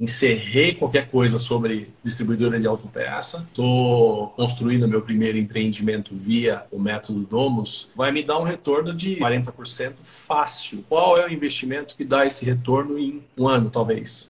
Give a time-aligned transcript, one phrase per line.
[0.00, 3.44] encerrei qualquer coisa sobre distribuidora de autopeça.
[3.48, 7.90] Estou construindo meu primeiro empreendimento via o método Domus.
[7.96, 10.84] Vai me dar um retorno de 40% fácil.
[10.88, 14.28] Qual é o investimento que dá esse retorno em um ano, talvez?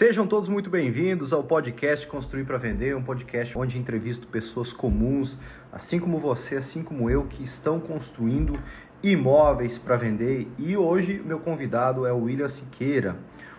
[0.00, 5.36] Sejam todos muito bem-vindos ao podcast Construir para Vender, um podcast onde entrevisto pessoas comuns
[5.72, 8.58] assim como você, assim como eu, que estão construindo
[9.02, 10.48] imóveis para vender.
[10.58, 13.16] E hoje meu convidado é o William Siqueira,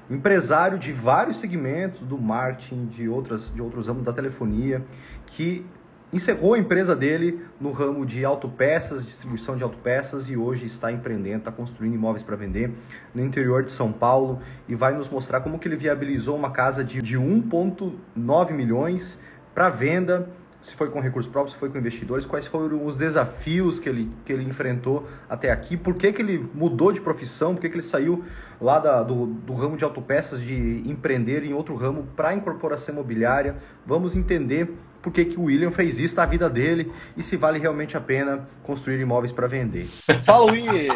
[0.10, 4.84] um empresário de vários segmentos do marketing, de, outras, de outros ramos da telefonia,
[5.26, 5.66] que
[6.14, 11.38] encerrou a empresa dele no ramo de autopeças, distribuição de autopeças e hoje está empreendendo,
[11.38, 12.74] está construindo imóveis para vender
[13.16, 16.84] no interior de São Paulo e vai nos mostrar como que ele viabilizou uma casa
[16.84, 19.18] de, de 1,9 milhões
[19.54, 20.30] para venda
[20.64, 24.10] se foi com recursos próprios, se foi com investidores, quais foram os desafios que ele,
[24.26, 27.76] que ele enfrentou até aqui, por que, que ele mudou de profissão, por que, que
[27.76, 28.24] ele saiu
[28.60, 32.94] lá da, do, do ramo de autopeças de empreender em outro ramo para a incorporação
[32.94, 33.56] imobiliária.
[33.86, 37.58] Vamos entender por que, que o William fez isso na vida dele e se vale
[37.58, 39.84] realmente a pena construir imóveis para vender.
[40.24, 40.96] Fala, William!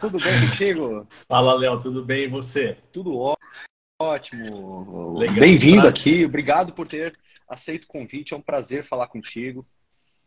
[0.00, 1.06] Tudo bem contigo?
[1.28, 2.76] Fala, Léo, tudo bem e você?
[2.92, 3.36] Tudo
[4.00, 5.16] ótimo.
[5.38, 7.14] Bem-vindo aqui, obrigado por ter
[7.48, 9.66] aceito o convite, é um prazer falar contigo.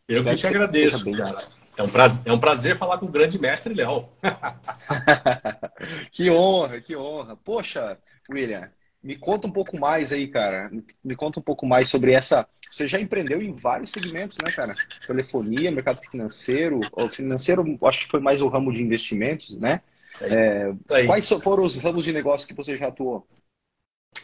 [0.08, 1.46] Eu que te agradeço, bem, cara.
[1.76, 4.08] É um, prazer, é um prazer falar com o grande mestre Léo.
[6.10, 7.36] que honra, que honra.
[7.36, 7.98] Poxa,
[8.30, 8.70] William,
[9.02, 10.70] me conta um pouco mais aí, cara.
[11.04, 12.48] Me conta um pouco mais sobre essa.
[12.70, 14.74] Você já empreendeu em vários segmentos, né, cara?
[15.06, 16.80] Telefonia, mercado financeiro.
[16.92, 19.82] O financeiro, acho que foi mais o ramo de investimentos, né?
[20.22, 20.72] É,
[21.06, 23.26] quais foram os ramos de negócio que você já atuou?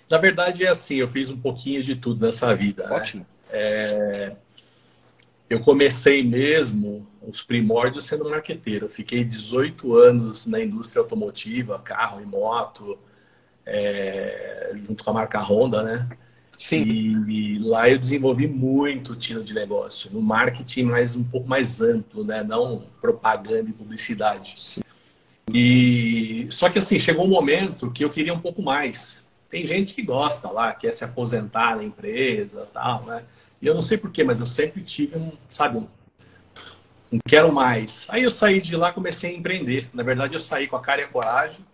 [0.09, 2.87] Na verdade é assim, eu fiz um pouquinho de tudo nessa vida.
[2.89, 2.97] Né?
[2.97, 3.21] Ótimo.
[3.21, 3.27] Né?
[3.51, 4.37] É...
[5.49, 8.87] Eu comecei mesmo os primórdios sendo marqueteiro.
[8.87, 12.99] Eu fiquei 18 anos na indústria automotiva, carro e moto,
[13.67, 14.73] é...
[14.87, 16.09] junto com a marca Honda, né?
[16.59, 16.83] Sim.
[16.83, 21.49] E, e, lá eu desenvolvi muito o tino de negócio, no marketing mais um pouco
[21.49, 22.43] mais amplo, né?
[22.43, 24.53] Não propaganda e publicidade.
[24.57, 24.83] Sim.
[25.53, 29.24] E só que assim chegou um momento que eu queria um pouco mais.
[29.55, 33.23] Tem gente que gosta lá, quer se aposentar na empresa tal, né?
[33.63, 35.87] E eu não sei porquê, mas eu sempre tive um, sabe, um,
[37.13, 38.05] um quero mais.
[38.11, 39.89] Aí eu saí de lá comecei a empreender.
[39.95, 41.65] Na verdade, eu saí com a cara e a coragem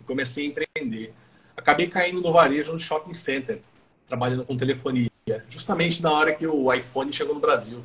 [0.00, 1.14] e comecei a empreender.
[1.56, 3.60] Acabei caindo no varejo no shopping center,
[4.04, 5.08] trabalhando com telefonia,
[5.48, 7.84] justamente na hora que o iPhone chegou no Brasil.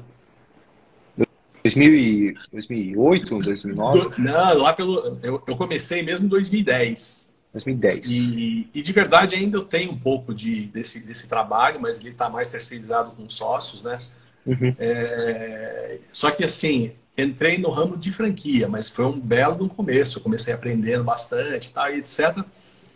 [2.51, 4.19] 2008, 2009?
[4.19, 5.19] Não, lá pelo.
[5.21, 7.26] Eu, eu comecei mesmo em 2010.
[7.57, 8.09] 2010.
[8.09, 12.09] E, e, de verdade ainda eu tenho um pouco de, desse, desse trabalho, mas ele
[12.09, 14.00] está mais terceirizado com sócios, né?
[14.45, 14.73] Uhum.
[14.79, 20.19] É, só que assim, entrei no ramo de franquia, mas foi um belo no começo.
[20.19, 22.44] Eu comecei aprendendo bastante, tá, etc.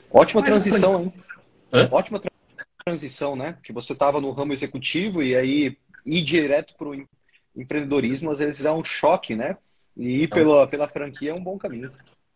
[0.10, 1.14] Ótima mas transição, hein?
[1.74, 1.90] Hã?
[1.92, 2.22] Ótima
[2.86, 3.58] transição, né?
[3.64, 7.08] Que você estava no ramo executivo e aí ir direto para o
[7.56, 9.58] empreendedorismo às vezes é um choque, né?
[9.98, 11.92] E ir é pela, pela franquia é um bom caminho.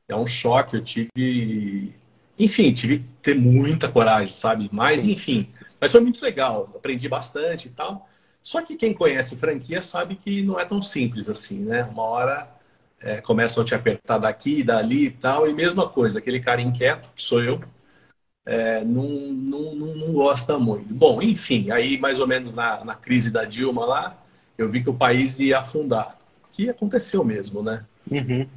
[0.07, 0.75] É um choque.
[0.75, 1.93] Eu tive
[2.37, 4.69] enfim, tive que ter muita coragem, sabe?
[4.71, 8.09] Mas, sim, enfim, mas foi muito legal, aprendi bastante e tal.
[8.41, 11.83] Só que quem conhece franquia sabe que não é tão simples assim, né?
[11.83, 12.47] Uma hora
[12.99, 17.09] é, começam a te apertar daqui, dali e tal, e mesma coisa, aquele cara inquieto,
[17.15, 17.61] que sou eu,
[18.45, 20.93] é, não, não, não, não, gosta muito.
[20.93, 24.23] Bom, enfim, aí mais ou menos na, na crise da Dilma lá,
[24.57, 26.17] eu vi que o país ia afundar,
[26.51, 27.83] que aconteceu mesmo, né?
[28.09, 28.47] Uhum.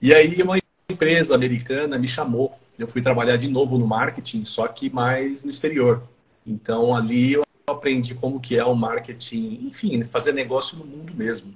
[0.00, 0.58] E aí uma
[0.90, 5.50] empresa americana me chamou eu fui trabalhar de novo no marketing, só que mais no
[5.50, 6.02] exterior.
[6.46, 11.54] Então ali eu aprendi como que é o marketing, enfim, fazer negócio no mundo mesmo.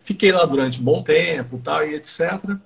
[0.00, 2.58] Fiquei lá durante um bom tempo, tal e etc.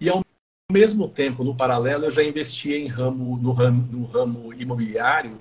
[0.00, 0.22] E ao
[0.70, 5.38] mesmo tempo, no paralelo, eu já investia em ramo no ramo, no ramo imobiliário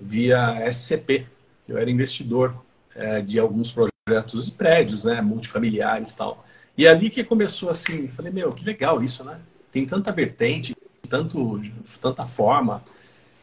[0.00, 1.26] via SCP.
[1.66, 2.54] Eu era investidor
[2.94, 6.46] é, de alguns projetos de prédios, né, multifamiliares, tal.
[6.76, 9.38] E ali que começou assim, falei, meu, que legal isso, né?
[9.70, 10.74] Tem tanta vertente,
[11.12, 11.60] tanto,
[12.00, 12.82] tanta forma.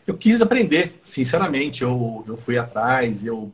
[0.07, 1.83] Eu quis aprender, sinceramente.
[1.83, 3.51] Eu, eu fui atrás, eu,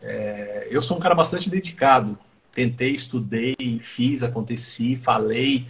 [0.00, 2.18] é, eu sou um cara bastante dedicado.
[2.52, 5.66] Tentei, estudei, fiz, aconteci, falei.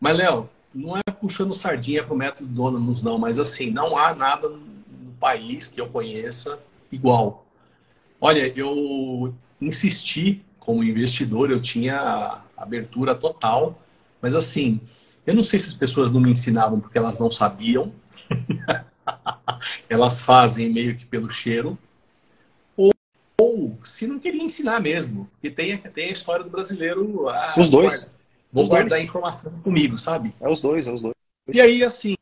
[0.00, 4.14] Mas, Léo, não é puxando sardinha para o método Donamus, não, mas assim, não há
[4.14, 6.58] nada no país que eu conheça
[6.90, 7.44] igual.
[8.18, 13.78] Olha, eu insisti como investidor, eu tinha abertura total,
[14.22, 14.80] mas assim,
[15.26, 17.92] eu não sei se as pessoas não me ensinavam porque elas não sabiam.
[19.88, 21.76] elas fazem meio que pelo cheiro.
[22.76, 22.92] Ou,
[23.40, 25.28] ou, se não queria ensinar mesmo.
[25.32, 27.28] Porque tem, tem a história do brasileiro.
[27.28, 28.16] Ah, Os dois.
[28.52, 29.00] vou Os guardar dois.
[29.02, 30.32] a informação comigo, sabe?
[30.40, 31.14] É os dois, é os dois.
[31.52, 32.14] E aí, assim,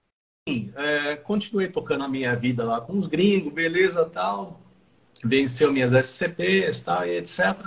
[0.74, 4.60] é, continuei tocando a minha vida lá com os gringos, beleza, tal.
[5.22, 7.66] Venceu minhas SCPs, tal, e etc.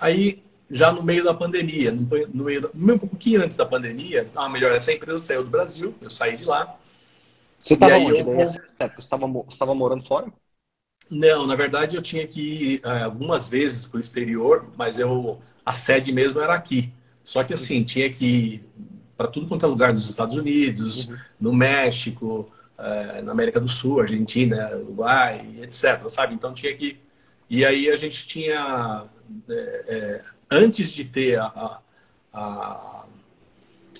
[0.00, 4.30] Aí, já no meio da pandemia, no, no meio, da, um pouquinho antes da pandemia,
[4.34, 6.78] ah, melhor, essa empresa saiu do Brasil, eu saí de lá.
[7.58, 9.02] Você estava aí onde eu nessa época?
[9.02, 9.14] Você
[9.48, 10.32] estava morando fora?
[11.10, 15.40] Não, na verdade eu tinha que ir é, algumas vezes para o exterior, mas eu
[15.64, 16.92] a sede mesmo era aqui.
[17.24, 18.64] Só que assim, tinha que ir
[19.16, 21.18] para tudo quanto é lugar dos Estados Unidos, Uhum.
[21.40, 26.08] no México, é, na América do Sul, Argentina, Uruguai, etc.
[26.08, 26.34] Sabe?
[26.34, 26.98] Então tinha que.
[27.48, 29.04] E aí a gente tinha.
[29.48, 31.80] É, é, antes de ter a, a-
[32.32, 33.06] a-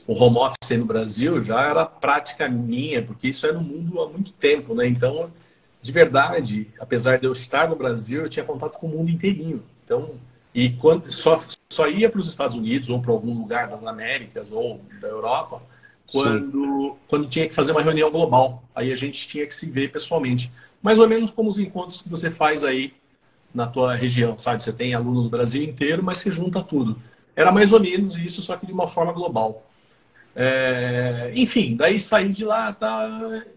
[0.06, 4.08] o home office no Brasil, já era prática minha, porque isso é no mundo há
[4.08, 4.86] muito tempo, né?
[4.86, 5.30] Então,
[5.82, 9.62] de verdade, apesar de eu estar no Brasil, eu tinha contato com o mundo inteirinho.
[9.84, 10.14] Então,
[10.54, 11.42] e quando só,
[11.72, 15.62] só ia para os Estados Unidos ou para algum lugar das Américas ou da Europa
[16.10, 18.64] quando, quando tinha que fazer uma reunião global.
[18.74, 20.50] Aí a gente tinha que se ver pessoalmente.
[20.82, 22.92] Mais ou menos como os encontros que você faz aí
[23.54, 24.62] na tua região, sabe?
[24.62, 27.00] Você tem aluno do Brasil inteiro, mas você junta tudo.
[27.34, 29.66] Era mais ou menos isso, só que de uma forma global.
[30.34, 33.08] É, enfim, daí saí de lá, tá,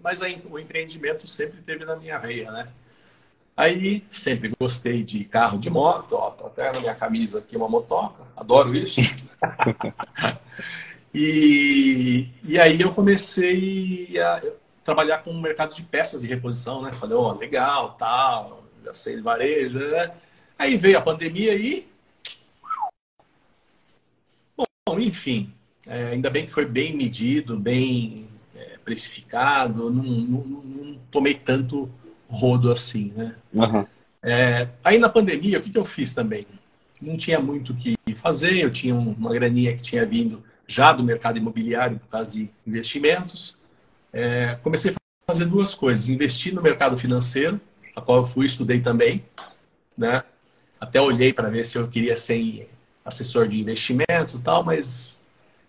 [0.04, 2.68] mas aí, o empreendimento sempre teve na minha veia, né?
[3.56, 7.70] Aí sempre gostei de carro, de moto, ó, tô até na minha camisa aqui uma
[7.70, 9.00] motoca, adoro isso.
[11.14, 14.42] e, e aí eu comecei a
[14.84, 16.92] trabalhar com o mercado de peças de reposição, né?
[16.92, 20.12] Falei, ó, legal, tal, já sei de varejo, né?
[20.58, 21.88] Aí veio a pandemia e.
[24.58, 25.54] Bom, enfim,
[25.88, 31.90] é, ainda bem que foi bem medido, bem é, precificado, não, não, não tomei tanto
[32.28, 33.36] rodo assim, né?
[33.54, 33.86] Uhum.
[34.22, 36.48] É, aí na pandemia, o que, que eu fiz também?
[37.02, 41.04] Não tinha muito o que fazer, eu tinha uma graninha que tinha vindo já do
[41.04, 43.58] mercado imobiliário por causa de investimentos.
[44.12, 44.96] É, comecei a
[45.32, 47.60] fazer duas coisas: investir no mercado financeiro,
[47.96, 49.24] a qual eu fui estudei também,
[49.98, 50.24] né?
[50.80, 52.70] Até olhei para ver se eu queria ser
[53.06, 55.22] assessor de investimento e tal, mas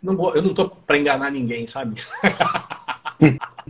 [0.03, 2.01] não vou, eu não estou para enganar ninguém, sabe?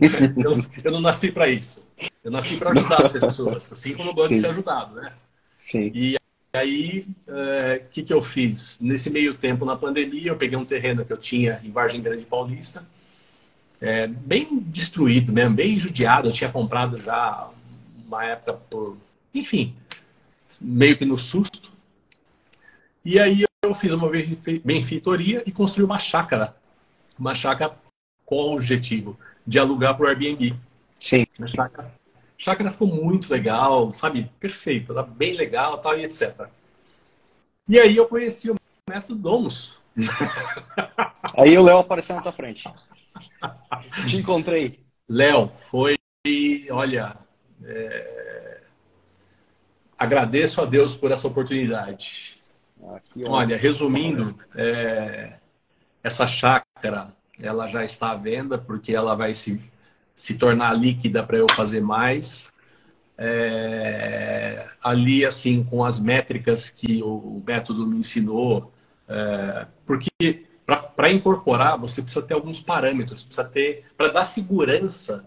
[0.01, 1.85] eu, eu não nasci para isso.
[2.23, 4.35] Eu nasci para ajudar as pessoas, assim como eu gosto Sim.
[4.35, 5.13] de ser ajudado, né?
[5.57, 5.91] Sim.
[5.93, 6.17] E
[6.53, 8.79] aí, o que, que eu fiz?
[8.81, 12.25] Nesse meio tempo, na pandemia, eu peguei um terreno que eu tinha em Vargem Grande
[12.25, 12.85] Paulista,
[13.81, 16.29] é, bem destruído mesmo, bem judiado.
[16.29, 17.49] Eu tinha comprado já
[18.05, 18.97] uma época por.
[19.33, 19.75] Enfim,
[20.59, 21.71] meio que no susto.
[23.03, 26.55] E aí eu fiz uma benfe- benfeitoria e construí uma chácara.
[27.17, 27.75] Uma chácara
[28.25, 30.55] com o objetivo de alugar para o Airbnb.
[30.99, 31.25] Sim.
[31.41, 31.93] A chácara,
[32.37, 34.31] chácara ficou muito legal, sabe?
[34.39, 36.49] Perfeito, tá bem legal tal, e etc.
[37.67, 38.55] E aí eu conheci o
[38.89, 39.77] método Domus.
[41.37, 42.69] Aí o Léo apareceu na tua frente.
[44.07, 44.79] Te encontrei.
[45.07, 45.95] Léo, foi,
[46.71, 47.15] olha,
[47.63, 48.61] é,
[49.97, 52.37] agradeço a Deus por essa oportunidade.
[52.83, 52.99] Ah.
[53.27, 55.33] Olha, resumindo, é,
[56.03, 57.07] essa chácara,
[57.41, 59.61] ela já está à venda porque ela vai se,
[60.13, 62.53] se tornar líquida para eu fazer mais.
[63.17, 68.73] É, ali, assim, com as métricas que o método me ensinou,
[69.07, 75.25] é, porque para incorporar você precisa ter alguns parâmetros, precisa ter, para dar segurança,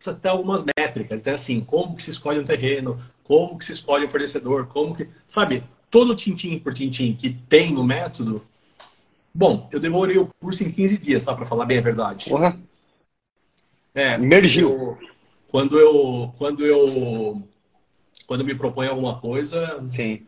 [0.00, 1.32] precisa ter algumas métricas, né?
[1.34, 5.08] Assim, como que se escolhe um terreno, como que se escolhe um fornecedor, como que,
[5.28, 8.42] sabe, todo tintim por tintim que tem no método.
[9.34, 11.34] Bom, eu demorei o curso em 15 dias, tá?
[11.34, 12.30] Para falar bem a verdade.
[12.30, 12.56] Porra,
[13.94, 14.70] É, emergiu.
[14.70, 14.98] eu-
[15.48, 17.42] quando eu quando eu
[18.26, 20.26] quando eu me proponho alguma coisa, Sim.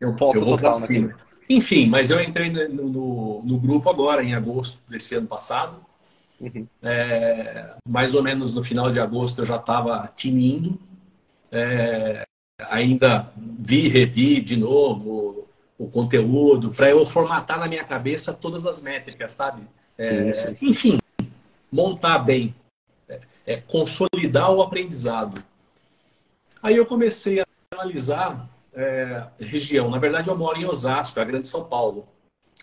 [0.00, 1.10] eu, Foco eu vou total pra naquilo.
[1.10, 1.18] cima.
[1.48, 5.83] Enfim, mas eu entrei no, no, no grupo agora, em agosto desse ano passado.
[6.44, 6.66] Uhum.
[6.82, 10.78] É, mais ou menos no final de agosto eu já estava tinindo.
[11.50, 12.24] É,
[12.70, 15.48] ainda vi, revi de novo
[15.78, 19.62] o conteúdo para eu formatar na minha cabeça todas as métricas, sabe?
[19.98, 20.68] Sim, sim, sim.
[20.68, 20.98] Enfim,
[21.72, 22.54] montar bem,
[23.08, 25.42] é, é, consolidar o aprendizado.
[26.62, 29.90] Aí eu comecei a analisar é, região.
[29.90, 32.06] Na verdade, eu moro em Osasco, é a Grande São Paulo.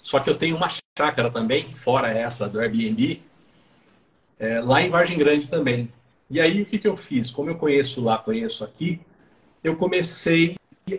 [0.04, 3.22] Só que eu tenho uma chácara também, fora essa do Airbnb,
[4.42, 5.88] é, lá em Vargem Grande também.
[6.28, 7.30] E aí o que, que eu fiz?
[7.30, 9.00] Como eu conheço lá, conheço aqui,
[9.64, 10.56] eu comecei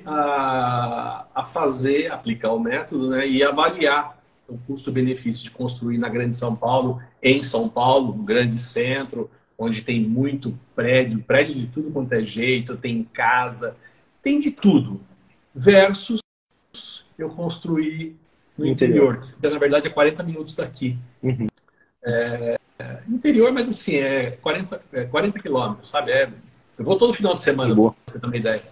[0.06, 6.36] a, a fazer, aplicar o método né, e avaliar o custo-benefício de construir na Grande
[6.36, 11.90] São Paulo, em São Paulo, no grande centro, onde tem muito prédio, prédio de tudo
[11.90, 13.76] quanto é jeito, tem casa,
[14.22, 15.00] tem de tudo.
[15.52, 16.20] Versus
[17.18, 18.16] eu construir
[18.56, 20.96] no interior, interior, que na verdade é 40 minutos daqui.
[21.22, 21.48] Uhum.
[22.04, 22.58] É,
[23.08, 26.12] interior, mas assim, é 40, é 40 quilômetros, sabe?
[26.12, 26.30] É,
[26.78, 28.62] eu vou todo final de semana, pra você ter uma ideia.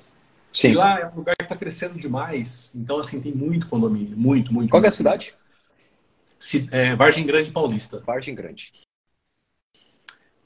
[0.52, 0.70] Sim.
[0.70, 4.52] E lá é um lugar que está crescendo demais, então assim, tem muito condomínio, muito,
[4.52, 4.70] muito.
[4.70, 4.86] Qual muito.
[4.86, 5.34] é a cidade?
[6.70, 8.00] É, Vargem Grande Paulista.
[8.00, 8.72] Vargem Grande.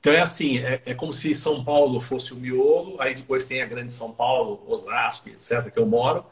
[0.00, 3.62] Então é assim, é, é, como se São Paulo fosse o miolo, aí depois tem
[3.62, 6.26] a Grande São Paulo, Osasco, etc., que eu moro,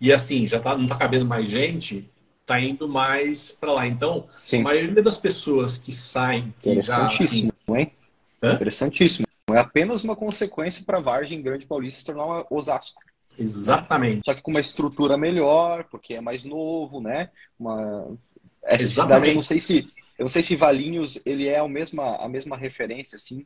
[0.00, 2.08] e assim, já tá, não está cabendo mais gente,
[2.46, 3.86] está indo mais para lá.
[3.88, 4.60] Então, Sim.
[4.60, 6.54] a maioria das pessoas que saem...
[6.60, 7.80] Que Interessantíssimo, já, assim...
[7.82, 7.92] hein?
[8.40, 8.52] Hã?
[8.54, 9.26] Interessantíssimo.
[9.50, 13.02] É apenas uma consequência para Vargem Grande Paulista se tornar uma Osasco.
[13.36, 14.22] Exatamente.
[14.24, 17.30] Só que com uma estrutura melhor, porque é mais novo, né?
[17.58, 18.16] Uma...
[18.62, 18.92] Essa Exatamente.
[18.92, 22.28] cidade, eu não sei se eu não sei se Valinhos ele é a mesma, a
[22.28, 23.44] mesma referência, assim.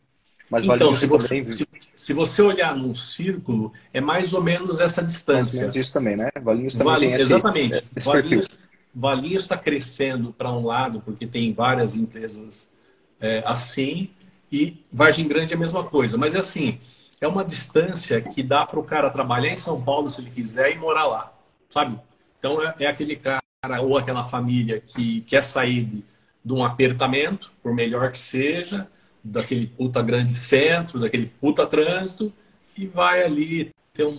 [0.49, 1.45] Mas então, Valinhos se você, também...
[1.45, 5.65] se, se, você olhar num círculo, é mais ou menos essa distância.
[5.65, 6.31] Mais isso também, né?
[6.41, 7.85] Valinhos também Valinhos, tem esse, Exatamente.
[7.97, 8.49] Esse Valinhos,
[8.95, 12.73] Valinhos está crescendo para um lado, porque tem várias empresas
[13.21, 14.11] é, assim,
[14.51, 16.19] e Vargem Grande é a mesma coisa.
[16.19, 16.81] Mas é assim,
[17.21, 20.73] é uma distância que dá para o cara trabalhar em São Paulo se ele quiser
[20.73, 21.33] e morar lá,
[21.69, 21.99] sabe?
[22.39, 23.41] Então é, é aquele cara
[23.83, 26.03] ou aquela família que quer sair
[26.43, 28.89] de um apertamento, por melhor que seja,
[29.23, 32.33] daquele puta grande centro, daquele puta trânsito,
[32.77, 34.19] e vai ali ter um,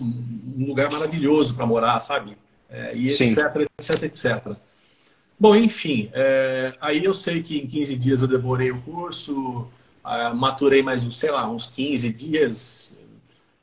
[0.56, 2.36] um lugar maravilhoso para morar, sabe?
[2.72, 3.32] É, e Sim.
[3.32, 4.56] etc, etc, etc.
[5.38, 9.68] Bom, enfim, é, aí eu sei que em 15 dias eu devorei o curso,
[10.04, 12.96] uh, maturei mais, sei lá, uns 15 dias,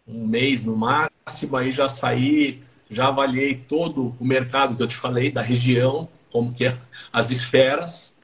[0.07, 4.95] um mês no máximo, aí já saí, já avaliei todo o mercado que eu te
[4.95, 6.77] falei, da região, como que é
[7.11, 8.15] as esferas,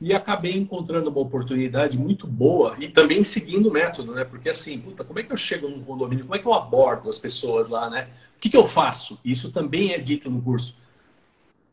[0.00, 4.24] e acabei encontrando uma oportunidade muito boa e também seguindo o método, né?
[4.24, 6.24] Porque assim, puta, como é que eu chego num condomínio?
[6.24, 8.08] Como é que eu abordo as pessoas lá, né?
[8.36, 9.18] O que, que eu faço?
[9.24, 10.76] Isso também é dito no curso.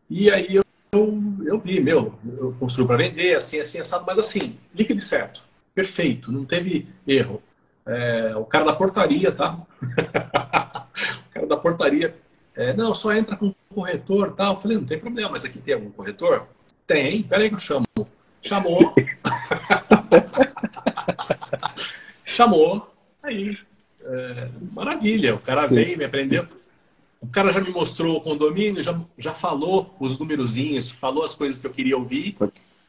[0.09, 4.17] E aí eu, eu, eu vi, meu, eu construo para vender, assim, assim, assado, mas
[4.17, 7.41] assim, líquido certo, perfeito, não teve erro.
[7.85, 9.53] É, o cara da portaria, tá?
[11.29, 12.15] o cara da portaria,
[12.55, 14.53] é, não, só entra com corretor tal.
[14.53, 16.47] Eu falei, não tem problema, mas aqui tem algum corretor?
[16.87, 17.84] Tem, peraí que eu chamo.
[18.45, 18.93] Chamou.
[22.25, 22.93] Chamou.
[23.23, 23.57] Aí.
[24.03, 25.35] É, maravilha.
[25.35, 25.75] O cara Sim.
[25.75, 26.47] veio, me aprendeu.
[27.19, 31.59] O cara já me mostrou o condomínio, já, já falou os numerozinhos, falou as coisas
[31.59, 32.37] que eu queria ouvir.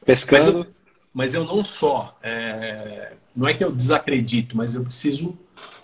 [0.04, 0.58] Pescando.
[0.58, 0.66] Mas eu,
[1.14, 2.18] mas eu não só.
[2.22, 5.36] É, não é que eu desacredito, mas eu preciso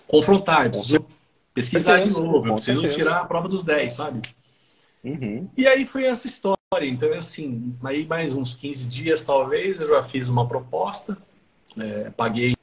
[0.07, 1.05] confrontar, eu preciso
[1.53, 4.21] pesquisar de novo, eu preciso tirar a prova dos 10, sabe?
[5.03, 5.49] Uhum.
[5.57, 6.57] E aí foi essa história.
[6.81, 11.17] Então, assim, aí mais uns 15 dias, talvez, eu já fiz uma proposta,
[11.77, 12.55] é, paguei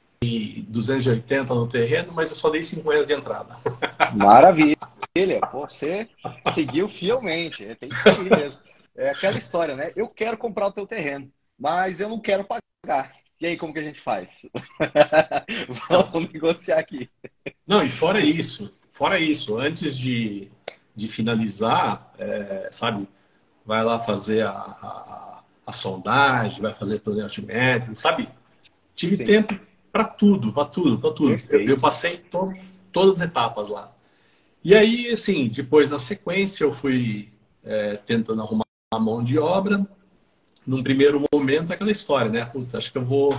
[0.67, 3.57] 280 no terreno, mas eu só dei 50 de entrada.
[4.15, 4.77] Maravilha!
[5.53, 6.07] Você
[6.53, 8.61] seguiu fielmente, é, tem que seguir mesmo.
[8.95, 9.91] É aquela história, né?
[9.95, 13.11] Eu quero comprar o teu terreno, mas eu não quero pagar.
[13.39, 14.47] E aí, como que a gente faz?
[15.89, 17.09] Vamos negociar aqui.
[17.65, 20.51] Não, e fora isso, fora isso, antes de,
[20.95, 23.07] de finalizar, é, sabe,
[23.65, 28.27] vai lá fazer a, a, a sondagem, vai fazer plano altimétrico, sabe?
[28.95, 29.25] Tive Sim.
[29.25, 29.59] tempo
[29.91, 31.41] para tudo, para tudo, para tudo.
[31.49, 33.91] Eu, eu, passei todas, todas as etapas lá.
[34.63, 37.29] E aí, assim, depois na sequência eu fui
[37.63, 39.85] é, tentando arrumar a mão de obra.
[40.65, 42.45] Num primeiro momento, aquela história, né?
[42.45, 43.35] Puta, acho que eu vou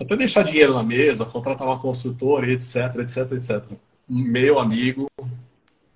[0.00, 3.62] até deixar dinheiro na mesa, contratar uma construtora, etc, etc, etc.
[4.08, 5.06] Meu amigo,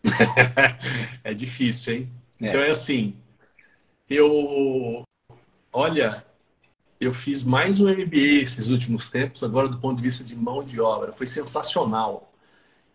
[1.24, 2.10] é difícil, hein?
[2.40, 2.48] É.
[2.48, 3.14] Então é assim,
[4.08, 5.02] eu,
[5.72, 6.24] olha,
[7.00, 10.64] eu fiz mais um MBA esses últimos tempos, agora do ponto de vista de mão
[10.64, 11.12] de obra.
[11.12, 12.32] Foi sensacional.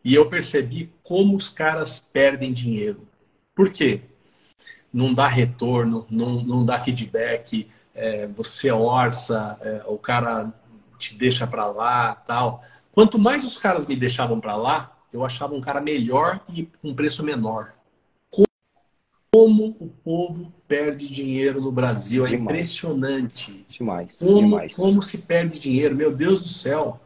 [0.03, 3.07] E eu percebi como os caras perdem dinheiro.
[3.53, 4.01] Por quê?
[4.91, 10.51] Não dá retorno, não, não dá feedback, é, você orça, é, o cara
[10.97, 12.63] te deixa para lá tal.
[12.91, 16.89] Quanto mais os caras me deixavam para lá, eu achava um cara melhor e com
[16.89, 17.73] um preço menor
[19.33, 22.27] como o povo perde dinheiro no Brasil.
[22.27, 23.65] É impressionante.
[23.67, 24.17] Demais.
[24.17, 24.75] Como, Demais.
[24.75, 26.99] como se perde dinheiro, meu Deus do céu.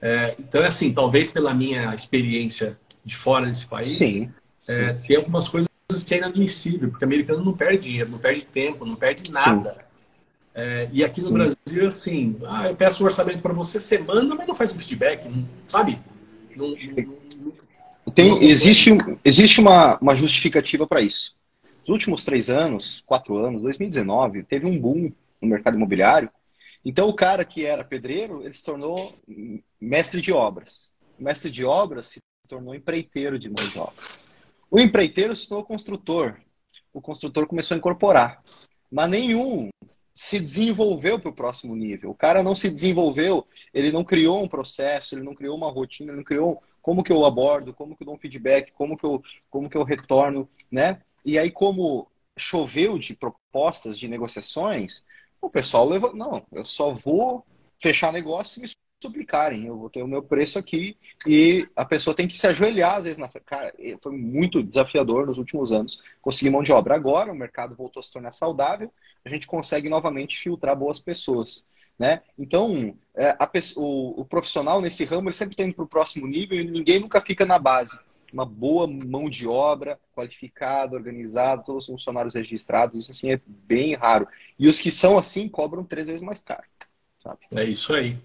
[0.00, 4.30] É, então, é assim, talvez pela minha experiência de fora desse país, Sim.
[4.68, 5.68] É, tem algumas coisas
[6.06, 9.78] que é inadmissível, porque o americano não perde dinheiro, não perde tempo, não perde nada.
[10.54, 11.34] É, e aqui no Sim.
[11.34, 14.78] Brasil, assim, ah, eu peço um orçamento para você, você manda, mas não faz um
[14.78, 15.98] feedback, não, sabe?
[16.54, 17.16] Não, não,
[18.14, 18.90] tem, existe
[19.24, 21.36] existe uma, uma justificativa para isso.
[21.80, 26.30] Nos últimos três anos, quatro anos, 2019, teve um boom no mercado imobiliário.
[26.84, 29.14] Então, o cara que era pedreiro, ele se tornou
[29.80, 30.92] mestre de obras.
[31.18, 33.94] O mestre de obras se tornou empreiteiro de mão de obra.
[34.70, 36.36] O empreiteiro se tornou construtor.
[36.92, 38.42] o construtor começou a incorporar.
[38.90, 39.70] Mas nenhum
[40.14, 42.10] se desenvolveu para o próximo nível.
[42.10, 46.10] O cara não se desenvolveu, ele não criou um processo, ele não criou uma rotina,
[46.10, 49.04] ele não criou como que eu abordo, como que eu dou um feedback, como que
[49.04, 51.00] eu, como que eu retorno, né?
[51.24, 55.04] E aí, como choveu de propostas, de negociações,
[55.40, 57.44] o pessoal levou, não, eu só vou
[57.78, 58.68] fechar negócio se me
[59.02, 60.96] suplicarem, eu vou ter o meu preço aqui
[61.26, 65.38] e a pessoa tem que se ajoelhar às vezes na cara, foi muito desafiador nos
[65.38, 66.94] últimos anos conseguir mão de obra.
[66.94, 68.92] Agora o mercado voltou a se tornar saudável,
[69.24, 71.66] a gente consegue novamente filtrar boas pessoas,
[71.98, 72.22] né?
[72.38, 73.36] Então, é,
[73.76, 77.20] o, o, profissional nesse ramo ele sempre tem para o próximo nível e ninguém nunca
[77.20, 77.98] fica na base.
[78.32, 83.94] Uma boa mão de obra, qualificada, organizada, todos os funcionários registrados, isso assim é bem
[83.94, 84.26] raro.
[84.58, 86.64] E os que são assim cobram três vezes mais caro.
[87.22, 87.38] Sabe?
[87.52, 88.18] É isso aí.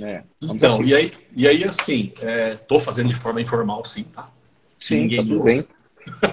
[0.00, 2.12] É, então, e aí, e aí assim,
[2.52, 4.30] estou é, fazendo de forma informal, sim, tá?
[4.78, 5.64] Sim, Ninguém tá tudo bem.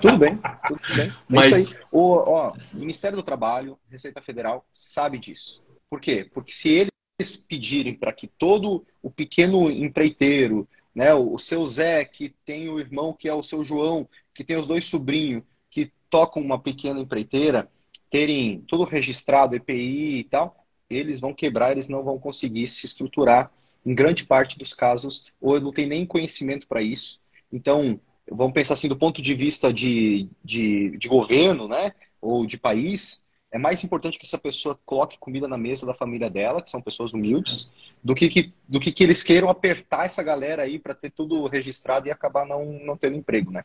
[0.02, 1.10] Tudo bem, tudo bem.
[1.10, 1.80] É Mas...
[1.92, 5.64] O ó, Ministério do Trabalho, Receita Federal, sabe disso.
[5.90, 6.30] Por quê?
[6.34, 12.30] Porque se eles pedirem para que todo o pequeno empreiteiro, né, o seu Zé, que
[12.46, 16.42] tem o irmão que é o seu João, que tem os dois sobrinhos, que tocam
[16.42, 17.70] uma pequena empreiteira,
[18.10, 23.52] terem tudo registrado, EPI e tal, eles vão quebrar, eles não vão conseguir se estruturar
[23.86, 27.22] em grande parte dos casos, ou não tem nem conhecimento para isso.
[27.52, 32.58] Então, vamos pensar assim, do ponto de vista de, de, de, governo, né, ou de
[32.58, 36.70] país, é mais importante que essa pessoa coloque comida na mesa da família dela, que
[36.70, 37.72] são pessoas humildes,
[38.04, 41.48] do que, que do que, que eles queiram apertar essa galera aí para ter tudo
[41.48, 43.64] registrado e acabar não, não tendo emprego, né?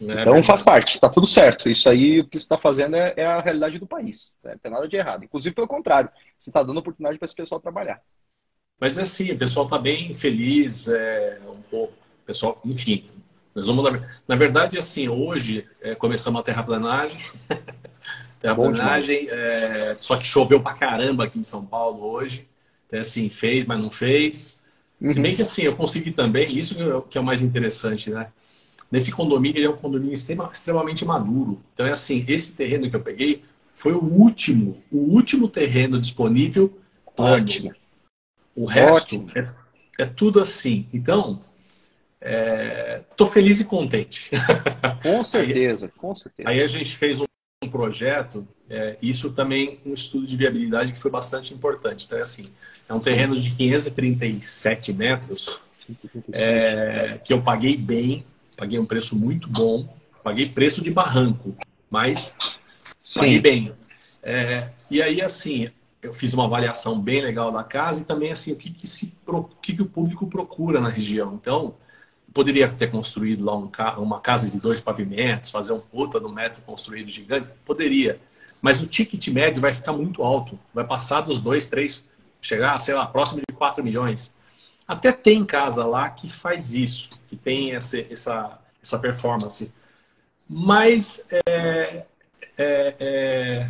[0.00, 1.68] É então faz parte, tá tudo certo.
[1.68, 4.38] Isso aí o que você está fazendo é, é, a realidade do país.
[4.42, 4.52] Né?
[4.52, 5.24] Não tem nada de errado.
[5.24, 8.00] Inclusive, pelo contrário, você está dando oportunidade para esse pessoal trabalhar.
[8.80, 11.94] Mas é assim, o pessoal está bem feliz, é, um pouco,
[12.26, 13.06] pessoal, enfim.
[13.54, 17.20] Nós vamos, na, na verdade, assim, hoje é, começamos a terraplanagem.
[18.42, 22.46] terraplanagem, é, só que choveu pra caramba aqui em São Paulo hoje.
[22.86, 24.60] Então, assim, fez, mas não fez.
[25.00, 25.10] Uhum.
[25.10, 26.76] Se bem que assim, eu consegui também, isso
[27.08, 28.28] que é o mais interessante, né?
[28.90, 31.62] Nesse condomínio, ele é um condomínio extrema, extremamente maduro.
[31.72, 36.78] Então, é assim, esse terreno que eu peguei foi o último, o último terreno disponível.
[37.16, 37.72] Ótimo.
[38.54, 39.48] O resto é,
[39.98, 40.86] é, tudo assim.
[40.92, 41.40] Então,
[43.10, 44.30] estou é, feliz e contente.
[45.02, 46.48] Com certeza, aí, com certeza.
[46.48, 47.24] Aí a gente fez um,
[47.62, 52.06] um projeto, é, isso também um estudo de viabilidade que foi bastante importante.
[52.06, 52.50] Então, é assim,
[52.88, 55.60] é um terreno de 537 metros,
[56.32, 58.24] é, que eu paguei bem,
[58.56, 61.54] paguei um preço muito bom, paguei preço de barranco,
[61.90, 62.36] mas
[63.00, 63.20] Sim.
[63.20, 63.72] paguei bem.
[64.22, 65.70] É, e aí, assim,
[66.02, 69.14] eu fiz uma avaliação bem legal da casa e também, assim, o que, que, se,
[69.26, 71.34] o que, que o público procura na região.
[71.34, 71.74] Então,
[72.32, 76.60] poderia ter construído lá um, uma casa de dois pavimentos, fazer um puta no metro
[76.62, 77.48] construído gigante?
[77.64, 78.20] Poderia.
[78.60, 80.58] Mas o ticket médio vai ficar muito alto.
[80.72, 82.04] Vai passar dos dois, três,
[82.40, 84.32] chegar, sei lá, próximo de 4 milhões.
[84.86, 89.72] Até tem casa lá que faz isso, que tem essa, essa, essa performance.
[90.48, 92.04] Mas é,
[92.58, 93.68] é, é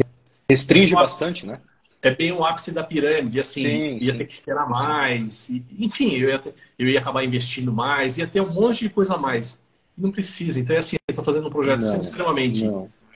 [0.49, 1.61] restringe bastante, né?
[2.03, 4.19] É bem o ápice da pirâmide, assim, sim, ia sim.
[4.19, 5.49] ter que esperar mais.
[5.49, 8.91] E, enfim, eu ia, ter, eu ia acabar investindo mais, ia ter um monte de
[8.91, 9.63] coisa a mais.
[9.97, 10.59] Não precisa.
[10.59, 12.65] Então, é assim, eu estou fazendo um projeto não, extremamente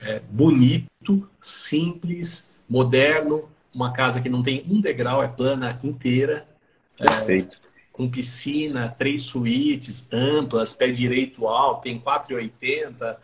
[0.01, 6.47] é, bonito, simples, moderno, uma casa que não tem um degrau, é plana inteira.
[6.97, 7.59] Perfeito.
[7.63, 13.17] É, com piscina, três suítes amplas, pé direito alto, tem 4,80.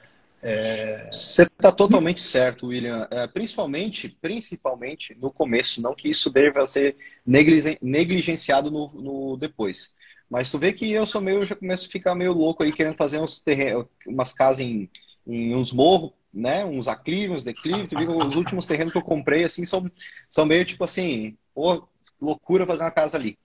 [0.43, 1.09] É...
[1.11, 3.07] Você está totalmente certo, William.
[3.09, 9.95] É, principalmente, principalmente no começo, não que isso deva ser negligenciado no, no, depois.
[10.29, 12.97] Mas tu vê que eu sou meio, já começo a ficar meio louco aí querendo
[12.97, 14.89] fazer uns terrenos, umas casas em,
[15.25, 16.65] em uns morros, né?
[16.65, 17.87] Uns aclives, uns declives.
[17.89, 19.89] Tu vê que os últimos terrenos que eu comprei assim são,
[20.29, 21.83] são meio tipo assim, oh,
[22.19, 23.37] loucura fazer uma casa ali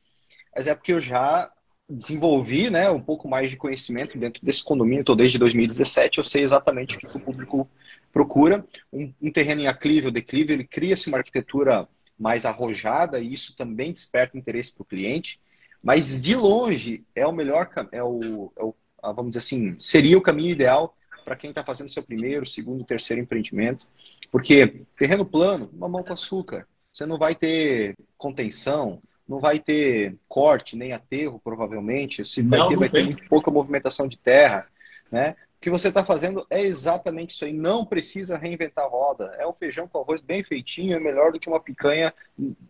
[0.58, 1.48] mas é porque eu já
[1.88, 5.00] desenvolvi né, um pouco mais de conhecimento dentro desse condomínio.
[5.00, 7.68] Estou desde 2017, eu sei exatamente o que o público
[8.12, 8.64] procura.
[8.92, 13.56] Um, um terreno em aclive ou declive, ele cria-se uma arquitetura mais arrojada e isso
[13.56, 15.40] também desperta interesse para o cliente.
[15.82, 20.18] Mas de longe é o melhor, é o, é o ah, vamos dizer assim, seria
[20.18, 23.86] o caminho ideal para quem está fazendo seu primeiro, segundo, terceiro empreendimento.
[24.30, 26.66] Porque terreno plano, mamão com açúcar.
[26.92, 32.24] Você não vai ter contenção, não vai ter corte nem aterro, provavelmente.
[32.24, 34.66] Se vai ter, vai ter muito pouca movimentação de terra,
[35.12, 35.36] né?
[35.58, 37.52] O que você está fazendo é exatamente isso aí.
[37.52, 39.34] Não precisa reinventar a roda.
[39.38, 42.14] É um feijão com arroz bem feitinho, é melhor do que uma picanha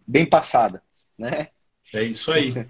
[0.07, 0.83] bem passada,
[1.17, 1.49] né?
[1.95, 2.53] É isso aí.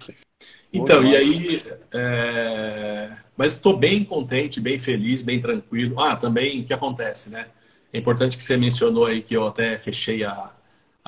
[0.71, 3.11] Então, e aí, é...
[3.35, 5.99] mas estou bem contente, bem feliz, bem tranquilo.
[5.99, 7.47] Ah, também o que acontece, né?
[7.91, 10.53] É importante que você mencionou aí que eu até fechei a,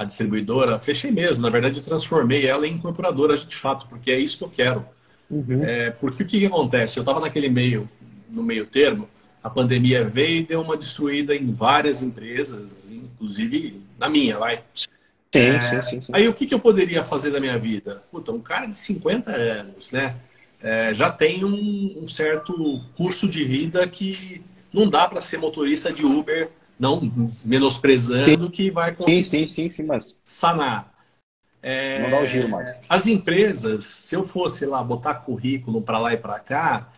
[0.01, 0.79] a distribuidora.
[0.79, 4.43] Fechei mesmo, na verdade eu transformei ela em incorporadora de fato, porque é isso que
[4.43, 4.85] eu quero.
[5.29, 5.63] Uhum.
[5.63, 6.97] É, porque o que, que acontece?
[6.97, 7.89] Eu estava naquele meio,
[8.29, 9.07] no meio termo,
[9.43, 14.63] a pandemia veio e deu uma destruída em várias empresas, inclusive na minha, vai.
[15.33, 18.03] Sim, é, sim, sim, sim, Aí o que, que eu poderia fazer da minha vida?
[18.11, 20.15] Puta, um cara de 50 anos, né?
[20.61, 22.53] É, já tem um, um, certo
[22.95, 26.99] curso de vida que não dá para ser motorista de Uber, não
[27.45, 28.51] menosprezando sim.
[28.51, 30.19] que vai conseguir sim, sim, sim, mas...
[30.23, 30.91] sanar.
[31.61, 32.81] É, não dá o giro mais.
[32.89, 36.91] As empresas, se eu fosse lá botar currículo para lá e para cá,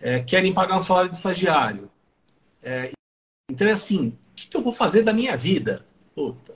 [0.00, 1.88] é, querem pagar um salário de estagiário.
[2.60, 2.90] É,
[3.48, 5.86] então é assim, o que, que, eu vou fazer da minha vida?
[6.16, 6.52] Puta.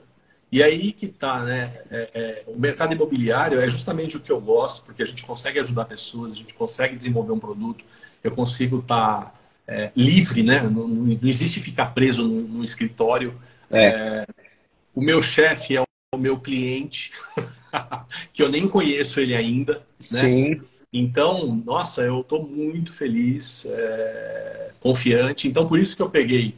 [0.51, 1.71] E aí que tá, né?
[1.89, 5.57] É, é, o mercado imobiliário é justamente o que eu gosto, porque a gente consegue
[5.57, 7.85] ajudar pessoas, a gente consegue desenvolver um produto,
[8.21, 9.33] eu consigo estar tá,
[9.67, 10.61] é, livre, né?
[10.61, 13.39] Não, não, existe ficar preso no, no escritório.
[13.71, 14.25] É.
[14.93, 17.11] o meu chefe é o meu cliente,
[18.31, 19.75] que eu nem conheço ele ainda.
[19.75, 19.81] Né?
[19.99, 20.61] Sim.
[20.91, 25.47] Então, nossa, eu estou muito feliz, é, confiante.
[25.47, 26.55] Então, por isso que eu peguei,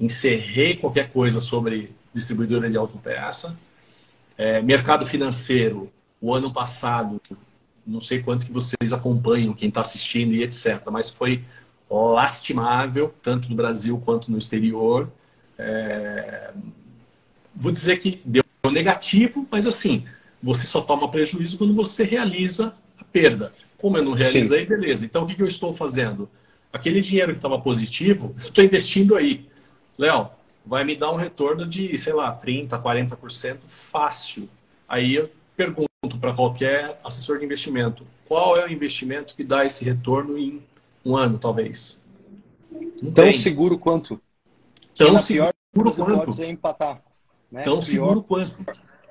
[0.00, 3.58] encerrei qualquer coisa sobre distribuidora de autopeça.
[4.38, 7.20] É, mercado financeiro, o ano passado,
[7.84, 10.80] não sei quanto que vocês acompanham, quem está assistindo e etc.
[10.90, 11.44] Mas foi
[11.90, 15.10] lastimável, tanto no Brasil quanto no exterior.
[15.58, 16.52] É,
[17.54, 20.04] vou dizer que deu negativo, mas assim,
[20.42, 23.52] você só toma prejuízo quando você realiza a perda.
[23.78, 24.68] Como eu não realizei, Sim.
[24.68, 25.04] beleza.
[25.04, 26.28] Então, o que, eu estou fazendo?
[26.72, 29.46] Aquele dinheiro que estava positivo, eu estou investindo aí.
[29.96, 30.30] Léo,
[30.64, 34.48] vai me dar um retorno de, sei lá, 30%, 40% fácil.
[34.88, 35.88] Aí eu pergunto
[36.20, 40.62] para qualquer assessor de investimento, qual é o investimento que dá esse retorno em
[41.04, 42.02] um ano, talvez?
[42.70, 43.32] Não Tão tem.
[43.32, 44.20] seguro quanto?
[44.96, 46.42] Tão seguro quanto?
[46.42, 47.02] É empatar.
[47.50, 47.62] Né?
[47.62, 47.82] Tão pior...
[47.82, 48.56] seguro quanto?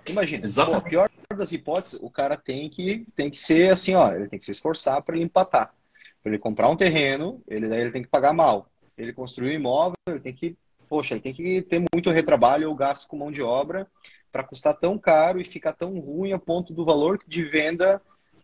[0.10, 4.12] Imagina, pô, a pior das hipóteses, o cara tem que, tem que ser assim, ó,
[4.12, 5.74] ele tem que se esforçar para ele empatar.
[6.22, 8.68] Para ele comprar um terreno, ele daí ele tem que pagar mal.
[8.98, 10.58] Ele construir um imóvel, ele tem que,
[10.90, 13.88] poxa, ele tem que ter muito retrabalho ou gasto com mão de obra
[14.32, 18.02] para custar tão caro e ficar tão ruim a ponto do valor de venda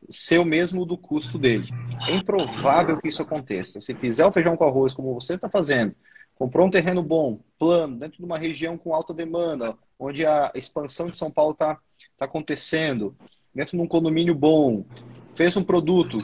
[0.09, 1.69] ser o mesmo do custo dele.
[2.07, 3.81] É improvável que isso aconteça.
[3.81, 5.95] Se fizer o feijão com arroz como você está fazendo,
[6.35, 11.09] comprou um terreno bom, plano, dentro de uma região com alta demanda, onde a expansão
[11.09, 11.77] de São Paulo está
[12.17, 13.15] tá acontecendo,
[13.53, 14.85] dentro de um condomínio bom,
[15.35, 16.17] fez um produto,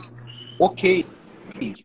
[0.59, 1.05] ok,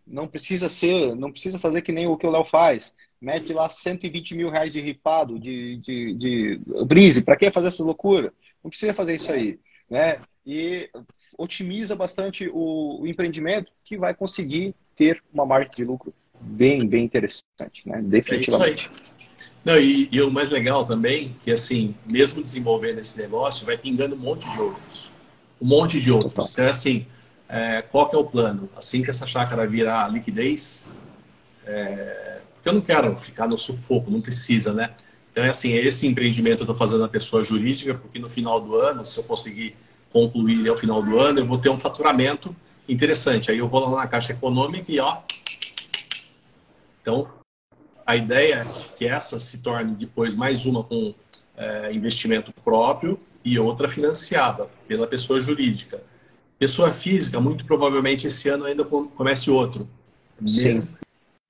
[0.07, 3.69] não precisa ser, não precisa fazer que nem o que o Léo faz, mete lá
[3.69, 8.33] 120 mil reais de ripado, de, de, de brise, para que fazer essa loucura?
[8.63, 9.59] Não precisa fazer isso aí,
[9.91, 10.19] né?
[10.47, 10.89] E
[11.37, 17.05] otimiza bastante o, o empreendimento que vai conseguir ter uma margem de lucro bem, bem
[17.05, 18.01] interessante, né?
[18.03, 18.89] Definitivamente.
[19.17, 19.21] É
[19.65, 24.15] não, e, e, o mais legal também, que assim, mesmo desenvolvendo esse negócio, vai pingando
[24.15, 25.13] um monte de outros.
[25.61, 26.51] Um monte de outros.
[26.51, 27.07] Então, assim,
[27.47, 28.71] é, qual que é o plano?
[28.75, 30.87] Assim que essa chácara virar liquidez,
[31.67, 34.93] é, porque eu não quero ficar no sufoco, não precisa, né?
[35.41, 38.77] Então, é assim, esse empreendimento eu estou fazendo na pessoa jurídica, porque no final do
[38.77, 39.75] ano, se eu conseguir
[40.13, 42.55] concluir ele ao final do ano, eu vou ter um faturamento
[42.87, 43.51] interessante.
[43.51, 45.23] Aí eu vou lá na Caixa Econômica e, ó...
[47.01, 47.27] Então,
[48.05, 51.15] a ideia é que essa se torne depois mais uma com
[51.57, 56.03] é, investimento próprio e outra financiada pela pessoa jurídica.
[56.59, 59.89] Pessoa física, muito provavelmente esse ano ainda comece outro.
[60.39, 60.99] Mesma,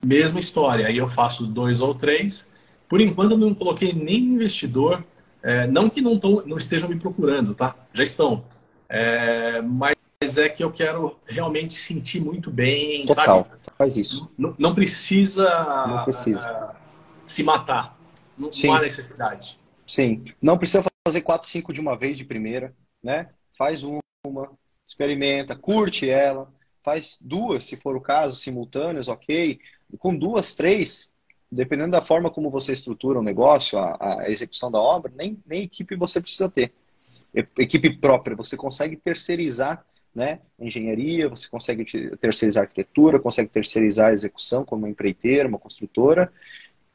[0.01, 0.87] mesma história.
[0.87, 2.50] Aí eu faço dois ou três.
[2.91, 5.01] Por enquanto eu não coloquei nem investidor.
[5.41, 7.73] É, não que não, tão, não estejam me procurando, tá?
[7.93, 8.43] Já estão.
[8.89, 9.95] É, mas
[10.37, 13.45] é que eu quero realmente sentir muito bem, Total.
[13.45, 13.61] sabe?
[13.77, 14.29] Faz isso.
[14.37, 15.49] Não, não precisa,
[15.87, 16.51] não precisa.
[16.51, 16.75] Uh,
[17.25, 17.97] se matar.
[18.37, 19.57] Não, não, há necessidade.
[19.87, 20.25] Sim.
[20.41, 23.29] Não precisa fazer quatro, cinco de uma vez de primeira, né?
[23.57, 24.01] Faz uma,
[24.85, 29.61] experimenta, curte ela, faz duas, se for o caso, simultâneas, ok.
[29.97, 31.10] Com duas, três,
[31.51, 35.63] dependendo da forma como você estrutura o negócio, a, a execução da obra, nem, nem
[35.63, 36.73] equipe você precisa ter.
[37.57, 40.41] Equipe própria, você consegue terceirizar né?
[40.59, 41.85] Engenharia, você consegue
[42.17, 46.29] terceirizar arquitetura, consegue terceirizar a execução como uma empreiteira, uma construtora,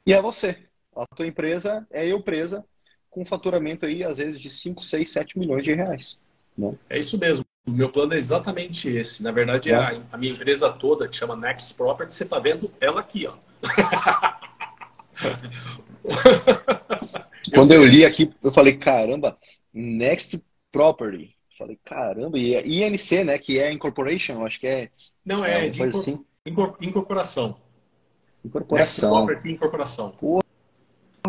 [0.05, 0.59] e é você.
[0.95, 2.63] A tua empresa é eu presa
[3.11, 6.21] com faturamento aí, às vezes, de 5, 6, 7 milhões de reais.
[6.57, 6.75] Né?
[6.91, 7.46] É isso mesmo.
[7.67, 9.23] O meu plano é exatamente esse.
[9.23, 9.75] Na verdade, é.
[9.75, 13.35] a, a, minha empresa toda, que chama Next Property, você está vendo ela aqui, ó.
[17.53, 19.37] Quando eu li aqui, eu falei, caramba,
[19.73, 21.35] Next Property.
[21.59, 23.39] Falei, caramba, e é INC, né?
[23.39, 24.91] Que é Incorporation, acho que é.
[25.25, 26.25] Não, é, é de incor assim.
[26.81, 27.57] incorporação.
[28.45, 29.27] Incorporação.
[29.45, 30.11] incorporação.
[30.11, 30.45] Porra,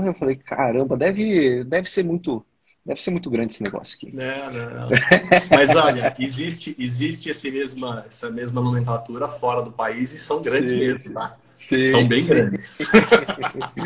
[0.05, 2.45] Eu falei, caramba, deve, deve ser muito.
[2.87, 4.15] Deve ser muito grande esse negócio aqui.
[4.15, 4.89] Não, não, não.
[5.51, 10.69] Mas olha, existe, existe esse mesma, essa mesma nomenclatura fora do país e são grandes
[10.69, 11.35] sim, mesmo, tá?
[11.53, 12.27] Sim, são bem sim.
[12.29, 12.77] grandes.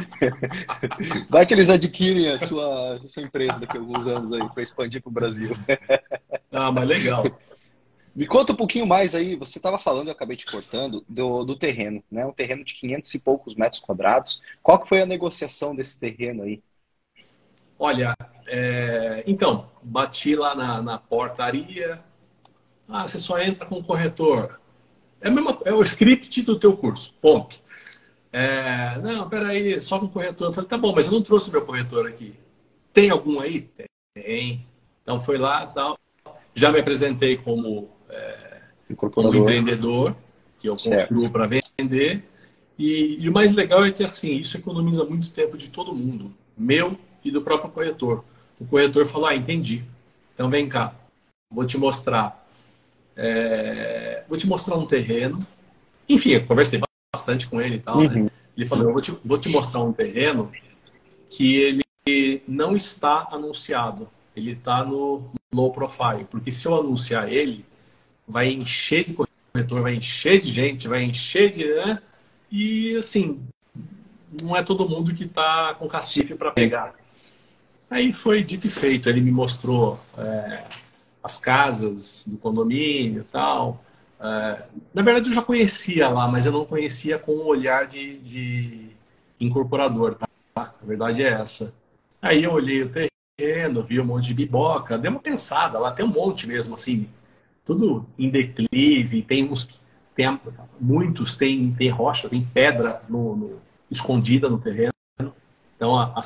[1.31, 4.61] Vai que eles adquirem a sua, a sua empresa daqui a alguns anos aí para
[4.61, 5.57] expandir para o Brasil.
[6.51, 7.25] Ah, mas legal.
[8.15, 11.55] Me conta um pouquinho mais aí, você estava falando, eu acabei te cortando, do, do
[11.55, 12.23] terreno, né?
[12.23, 14.43] Um terreno de 500 e poucos metros quadrados.
[14.61, 16.61] Qual que foi a negociação desse terreno aí?
[17.83, 18.15] Olha,
[18.47, 19.23] é...
[19.25, 21.99] então, bati lá na, na, portaria.
[22.87, 24.59] Ah, você só entra com o corretor.
[25.19, 27.55] É, mesma, é o script do teu curso, ponto.
[28.31, 28.99] É...
[28.99, 30.49] Não, peraí, só com o corretor.
[30.49, 32.35] Eu falei, tá bom, mas eu não trouxe meu corretor aqui.
[32.93, 33.67] Tem algum aí?
[34.13, 34.63] Tem.
[35.01, 35.97] Então foi lá tal.
[36.53, 38.61] Já me apresentei como é,
[38.95, 40.15] como empreendedor,
[40.59, 42.23] que eu construo para vender.
[42.77, 46.31] E, e, o mais legal é que assim, isso economiza muito tempo de todo mundo,
[46.55, 48.23] meu e do próprio corretor.
[48.59, 49.83] O corretor falou: Ah, entendi.
[50.33, 50.93] Então vem cá,
[51.51, 52.47] vou te mostrar.
[53.15, 55.39] É, vou te mostrar um terreno.
[56.07, 56.81] Enfim, eu conversei
[57.13, 57.97] bastante com ele e tal.
[57.99, 58.07] Né?
[58.07, 58.23] Uhum.
[58.23, 58.29] Né?
[58.55, 60.51] Ele falou: eu vou te, vou te mostrar um terreno
[61.29, 64.09] que ele não está anunciado.
[64.35, 66.25] Ele está no low profile.
[66.29, 67.65] Porque se eu anunciar ele,
[68.27, 71.65] vai encher de corretor, vai encher de gente, vai encher de.
[71.65, 72.01] Né?
[72.51, 73.41] E assim,
[74.41, 76.95] não é todo mundo que está com cacife para pegar.
[77.91, 79.09] Aí foi dito e feito.
[79.09, 80.63] Ele me mostrou é,
[81.21, 83.83] as casas do condomínio e tal.
[84.17, 88.17] É, na verdade, eu já conhecia lá, mas eu não conhecia com o olhar de,
[88.19, 88.89] de
[89.41, 90.15] incorporador.
[90.15, 90.73] Tá?
[90.81, 91.73] A verdade é essa.
[92.21, 92.91] Aí eu olhei o
[93.37, 97.09] terreno, vi um monte de biboca, dei uma pensada lá, tem um monte mesmo, assim,
[97.65, 99.81] tudo em declive, tem uns,
[100.13, 100.39] tem
[100.79, 104.93] muitos tem, tem rocha, tem pedra no, no escondida no terreno.
[105.75, 106.21] Então a, a,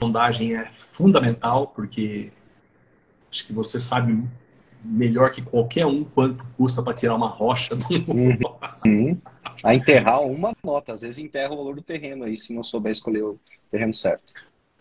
[0.00, 2.32] sondagem é fundamental porque
[3.30, 4.24] acho que você sabe
[4.82, 9.18] melhor que qualquer um quanto custa para tirar uma rocha do uhum.
[9.62, 12.92] A enterrar uma nota, às vezes enterra o valor do terreno aí se não souber
[12.92, 13.38] escolher o
[13.70, 14.32] terreno certo.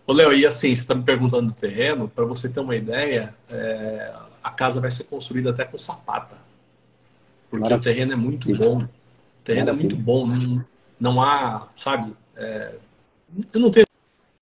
[0.08, 3.36] Ô, Léo, e assim, você está me perguntando do terreno, para você ter uma ideia,
[3.52, 6.38] é, a casa vai ser construída até com sapata.
[7.50, 7.80] Porque Maravilha.
[7.80, 8.78] o terreno é muito bom.
[8.78, 8.90] O
[9.44, 9.86] terreno Maravilha.
[9.86, 10.26] é muito bom.
[10.26, 10.66] Não,
[11.00, 12.14] não há, sabe?
[12.36, 12.76] É,
[13.54, 13.86] eu não tenho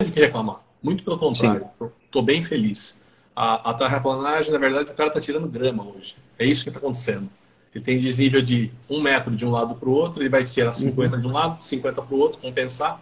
[0.02, 0.62] o que reclamar.
[0.88, 1.70] Muito pelo contrário.
[2.06, 3.06] Estou bem feliz.
[3.36, 6.16] A, a terraplanagem, na verdade, o cara está tirando grama hoje.
[6.40, 7.30] É isso que está acontecendo.
[7.76, 10.72] Ele tem desnível de um metro de um lado para o outro, ele vai tirar
[10.72, 11.22] 50 uhum.
[11.22, 13.02] de um lado, 50 para o outro, compensar.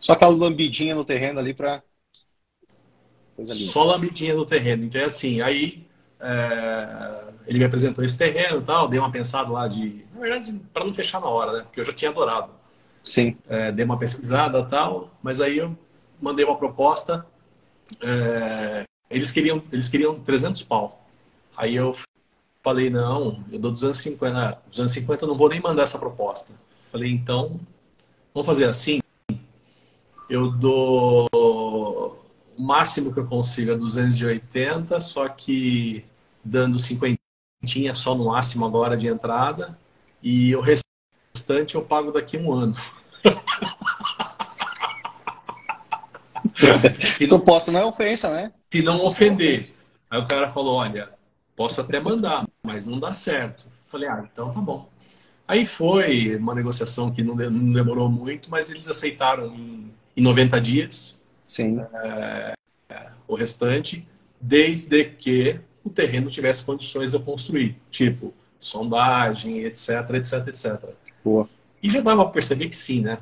[0.00, 1.84] Só aquela lambidinha no terreno ali para.
[3.46, 4.84] Só lambidinha no terreno.
[4.84, 5.86] Então é assim, aí
[6.18, 10.04] é, ele me apresentou esse terreno e tal, dei uma pensada lá de.
[10.12, 11.62] Na verdade, para não fechar na hora, né?
[11.62, 12.50] Porque eu já tinha adorado.
[13.04, 13.36] Sim.
[13.48, 15.78] É, dei uma pesquisada e tal, mas aí eu
[16.20, 17.26] mandei uma proposta.
[18.00, 21.06] É, eles, queriam, eles queriam 300 pau.
[21.56, 21.94] Aí eu
[22.62, 24.62] falei, não, eu dou 250.
[24.68, 26.52] 250 eu não vou nem mandar essa proposta.
[26.90, 27.60] Falei, então,
[28.32, 29.00] vamos fazer assim.
[30.28, 31.28] Eu dou
[32.56, 36.04] o máximo que eu consigo é 280, só que
[36.42, 39.78] dando cinquentinha só no máximo agora de entrada
[40.22, 42.76] e o restante eu pago daqui a um ano.
[47.00, 48.52] Se não posso, não é ofensa, né?
[48.70, 49.74] Se não ofender.
[50.10, 51.10] Aí o cara falou, olha,
[51.56, 53.66] posso até mandar, mas não dá certo.
[53.84, 54.88] Falei, ah, então tá bom.
[55.46, 61.22] Aí foi uma negociação que não demorou muito, mas eles aceitaram em, em 90 dias.
[61.44, 61.80] Sim.
[61.80, 62.54] É,
[63.28, 64.06] o restante,
[64.40, 70.90] desde que o terreno tivesse condições de eu construir, tipo sondagem, etc, etc, etc.
[71.22, 71.48] Boa.
[71.82, 73.18] E já dava para perceber que sim, né?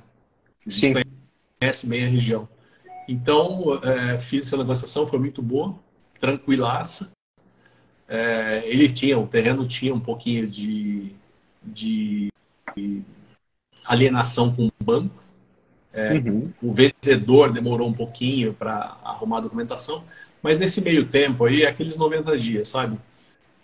[0.68, 0.94] Sim.
[1.60, 2.48] Conhece bem a região.
[3.08, 5.74] Então, é, fiz essa negociação, foi muito boa,
[6.20, 7.12] tranquilaça.
[8.08, 11.12] É, ele tinha, o terreno tinha um pouquinho de,
[11.62, 12.30] de
[13.84, 15.22] alienação com o banco.
[15.92, 16.52] É, uhum.
[16.62, 20.04] O vendedor demorou um pouquinho para arrumar a documentação,
[20.42, 22.98] mas nesse meio tempo aí, aqueles 90 dias, sabe?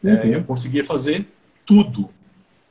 [0.05, 0.25] É, uhum.
[0.25, 1.27] eu conseguia fazer
[1.65, 2.11] tudo.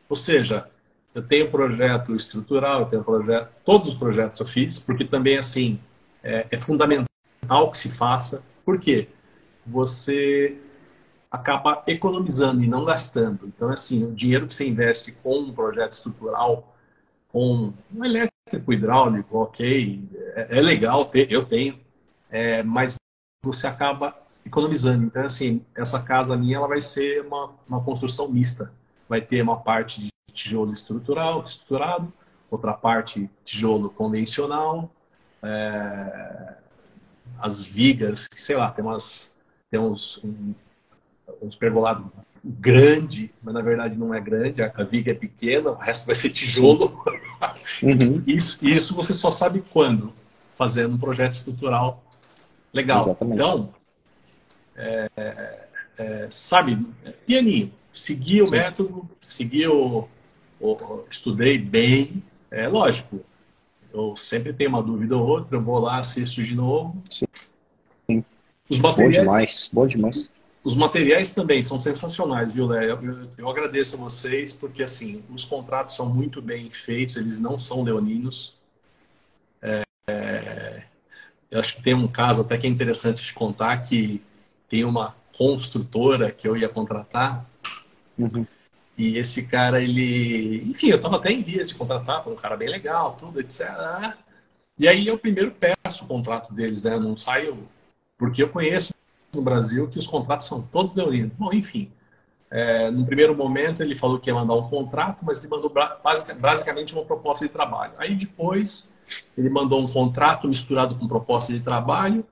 [0.10, 0.67] Ou seja,
[1.13, 5.80] eu tenho projeto estrutural, eu tenho projeto, todos os projetos eu fiz, porque também assim
[6.23, 7.08] é, é fundamental
[7.71, 8.43] que se faça.
[8.65, 9.08] Por quê?
[9.65, 10.58] Você
[11.32, 13.47] acaba economizando e não gastando.
[13.47, 16.75] Então, assim, o dinheiro que você investe com um projeto estrutural,
[17.27, 20.01] com um elétrico hidráulico, ok,
[20.36, 21.80] é, é legal ter, eu tenho,
[22.30, 22.95] é, mas
[23.43, 25.06] você acaba economizando.
[25.06, 28.73] Então, assim, essa casa minha ela vai ser uma, uma construção mista.
[29.08, 32.12] Vai ter uma parte de tijolo estrutural, estruturado,
[32.49, 34.89] outra parte tijolo convencional,
[35.43, 36.54] é,
[37.39, 39.32] as vigas, sei lá, tem umas
[39.69, 40.54] tem uns, um,
[41.41, 42.06] uns pergolados
[42.43, 46.30] grande, mas na verdade não é grande, a viga é pequena, o resto vai ser
[46.30, 47.04] tijolo.
[47.84, 48.23] Uhum.
[48.26, 50.13] Isso, isso você só sabe quando,
[50.58, 52.04] fazendo um projeto estrutural
[52.73, 53.02] legal.
[53.02, 53.36] Exatamente.
[53.36, 53.73] Então,
[54.76, 55.10] é,
[55.97, 56.86] é, sabe,
[57.26, 60.08] pianinho, segui o método, segui o,
[60.60, 63.19] o, estudei bem, é lógico.
[63.97, 67.01] Eu sempre tenho uma dúvida ou outra, eu vou lá, assisto de novo.
[67.12, 68.23] Sim.
[68.69, 70.29] Os materiais, bom demais, bom demais.
[70.63, 72.99] Os materiais também são sensacionais, viu, Léo?
[73.01, 77.57] Eu, eu, agradeço a vocês, porque assim, os contratos são muito bem feitos, eles não
[77.57, 78.55] são leoninos.
[79.62, 80.83] É, é,
[81.49, 84.21] eu acho que tem um caso até que é interessante te contar, que
[84.69, 87.45] tem uma construtora que eu ia contratar,
[88.17, 88.45] uhum.
[88.97, 90.63] E esse cara, ele...
[90.69, 93.67] Enfim, eu estava até em vias de contratar, foi um cara bem legal, tudo, etc.
[94.79, 96.97] E aí eu primeiro peço o contrato deles, né?
[96.97, 97.67] Não saio...
[98.17, 98.93] Porque eu conheço
[99.33, 101.31] no Brasil que os contratos são todos leoninos.
[101.38, 101.91] Bom, enfim,
[102.49, 105.71] é, no primeiro momento ele falou que ia mandar um contrato, mas ele mandou
[106.41, 107.93] basicamente uma proposta de trabalho.
[107.97, 108.91] Aí depois
[109.38, 112.25] ele mandou um contrato misturado com proposta de trabalho,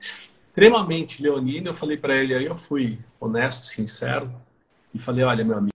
[0.00, 1.68] extremamente leonino.
[1.68, 4.32] Eu falei para ele, aí eu fui honesto, sincero,
[4.92, 5.72] e falei, olha, meu amigo,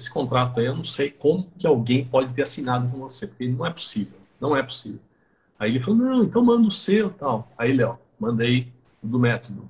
[0.00, 3.46] esse contrato aí eu não sei como que alguém pode ter assinado com você, porque
[3.46, 5.00] não é possível, não é possível.
[5.58, 7.48] Aí ele falou, não, então manda o seu tal.
[7.56, 9.68] Aí, Léo, mandei do método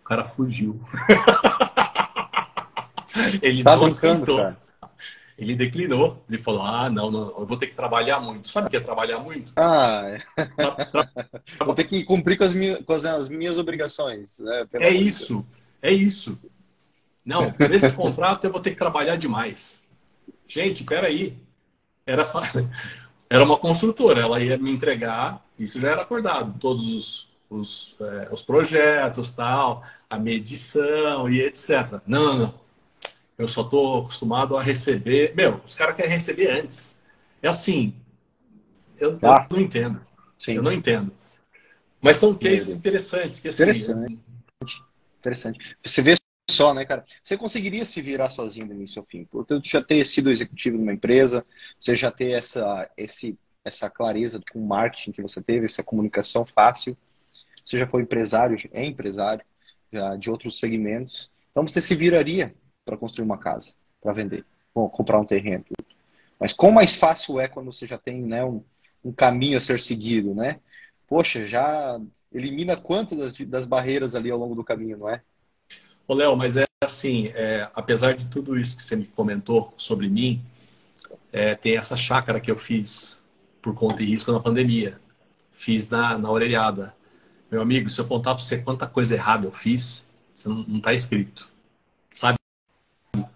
[0.00, 0.80] o cara fugiu.
[3.42, 4.36] ele tá não aceitou.
[4.36, 4.56] Cara.
[5.36, 6.22] Ele declinou.
[6.28, 8.48] Ele falou: Ah, não, não, eu vou ter que trabalhar muito.
[8.48, 9.52] Sabe o que é trabalhar muito?
[9.56, 10.22] Ah, é.
[11.64, 14.38] vou ter que cumprir com as minhas, com as minhas obrigações.
[14.38, 15.44] Né, é isso,
[15.82, 16.38] é isso.
[17.26, 19.82] Não, nesse contrato eu vou ter que trabalhar demais.
[20.46, 21.36] Gente, peraí.
[22.06, 22.24] Era,
[23.28, 28.28] era uma construtora, ela ia me entregar, isso já era acordado, todos os, os, é,
[28.30, 32.00] os projetos, tal, a medição e etc.
[32.06, 32.54] Não, não, não.
[33.36, 35.34] Eu só estou acostumado a receber.
[35.34, 36.96] Meu, os caras querem receber antes.
[37.42, 37.92] É assim.
[38.98, 39.46] Eu, ah.
[39.50, 40.00] eu não entendo.
[40.38, 40.54] Sim.
[40.54, 41.12] Eu não entendo.
[42.00, 43.40] Mas são cases interessantes.
[43.40, 44.22] Que, assim, Interessante.
[45.18, 45.76] Interessante.
[45.82, 46.14] Você vê
[46.50, 47.04] só, né, cara?
[47.22, 49.24] Você conseguiria se virar sozinho do início ao fim.
[49.24, 51.44] Portanto, já ter sido executivo numa empresa,
[51.78, 56.46] você já ter essa, esse, essa clareza com o marketing que você teve, essa comunicação
[56.46, 56.96] fácil.
[57.64, 59.44] Você já foi empresário, é empresário
[59.92, 61.30] já de outros segmentos.
[61.50, 62.54] Então você se viraria
[62.84, 65.64] para construir uma casa, para vender, comprar um terreno.
[65.64, 65.96] Tudo.
[66.38, 68.62] Mas quão mais fácil é quando você já tem né, um,
[69.04, 70.60] um caminho a ser seguido, né?
[71.08, 72.00] Poxa, já
[72.32, 75.22] elimina quantas das, das barreiras ali ao longo do caminho, não é?
[76.08, 80.08] Ô, Léo, mas é assim, é, apesar de tudo isso que você me comentou sobre
[80.08, 80.40] mim,
[81.32, 83.20] é, tem essa chácara que eu fiz
[83.60, 85.00] por conta e risco na pandemia.
[85.50, 86.94] Fiz na, na orelhada.
[87.50, 90.80] Meu amigo, se eu contar para você quanta coisa errada eu fiz, você não, não
[90.80, 91.48] tá escrito.
[92.14, 92.36] Sabe?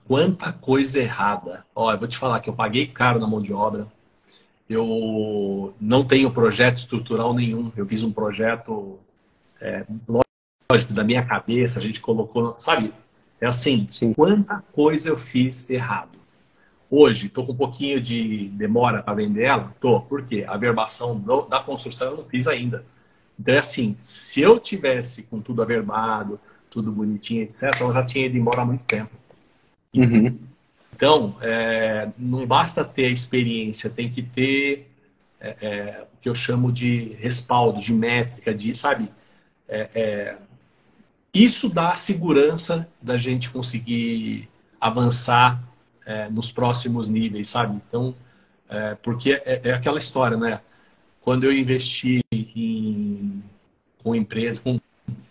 [0.05, 1.67] Quanta coisa errada.
[1.75, 3.89] Ó, eu vou te falar que eu paguei caro na mão de obra.
[4.69, 7.73] Eu não tenho projeto estrutural nenhum.
[7.77, 9.01] Eu fiz um projeto,
[9.61, 9.85] é,
[10.93, 12.93] da minha cabeça, a gente colocou, sabe?
[13.41, 14.13] É assim, Sim.
[14.13, 16.19] quanta coisa eu fiz errado.
[16.91, 19.75] Hoje, estou com um pouquinho de demora para vender ela?
[19.81, 20.01] Tô.
[20.01, 20.45] Por quê?
[20.47, 22.85] A verbação do, da construção eu não fiz ainda.
[23.39, 28.27] Então é assim, se eu tivesse com tudo averbado, tudo bonitinho, etc., eu já tinha
[28.27, 29.11] ido embora há muito tempo.
[29.95, 30.39] Uhum.
[30.95, 34.91] Então, é, não basta ter a experiência, tem que ter
[35.41, 39.11] é, é, o que eu chamo de respaldo, de métrica, de, sabe?
[39.67, 40.37] É, é,
[41.33, 44.49] isso dá a segurança da gente conseguir
[44.81, 45.63] avançar
[46.05, 47.81] é, nos próximos níveis, sabe?
[47.89, 48.15] Então,
[49.03, 50.61] porque é, aquela história, né?
[51.21, 53.43] quando eu investi em,
[54.03, 54.81] com empresas, com,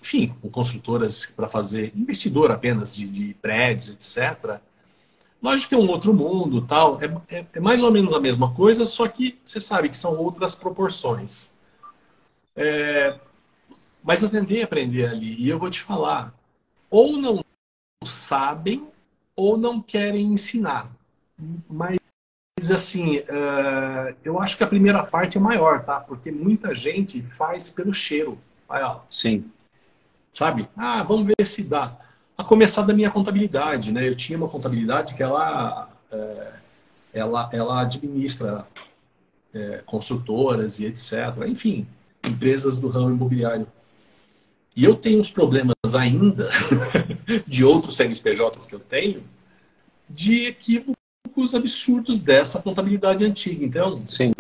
[0.01, 4.59] enfim, com construtoras para fazer investidor apenas de, de, prédios, etc.
[5.41, 6.99] Lógico que é um outro mundo, tal.
[7.01, 10.15] É, é, é, mais ou menos a mesma coisa, só que você sabe que são
[10.17, 11.51] outras proporções.
[12.55, 13.17] É,
[14.03, 16.33] mas eu tentei aprender ali e eu vou te falar,
[16.89, 17.43] ou não
[18.05, 18.87] sabem
[19.35, 20.91] ou não querem ensinar.
[21.69, 21.99] Mas
[22.73, 25.99] assim, uh, eu acho que a primeira parte é maior, tá?
[25.99, 28.37] Porque muita gente faz pelo cheiro.
[28.67, 29.49] Aí, ó, Sim.
[30.31, 30.69] Sabe?
[30.77, 31.97] Ah, vamos ver se dá.
[32.37, 34.07] A começar da minha contabilidade, né?
[34.07, 36.53] Eu tinha uma contabilidade que ela, é,
[37.13, 38.65] ela, ela administra
[39.53, 41.45] é, construtoras e etc.
[41.47, 41.87] Enfim,
[42.25, 43.67] empresas do ramo imobiliário.
[44.79, 46.49] E eu tenho uns problemas ainda
[47.45, 49.25] de outros CNPJs que eu tenho
[50.09, 50.95] de equívoco
[51.53, 53.65] absurdos dessa contabilidade antiga.
[53.65, 54.31] Então, Sim.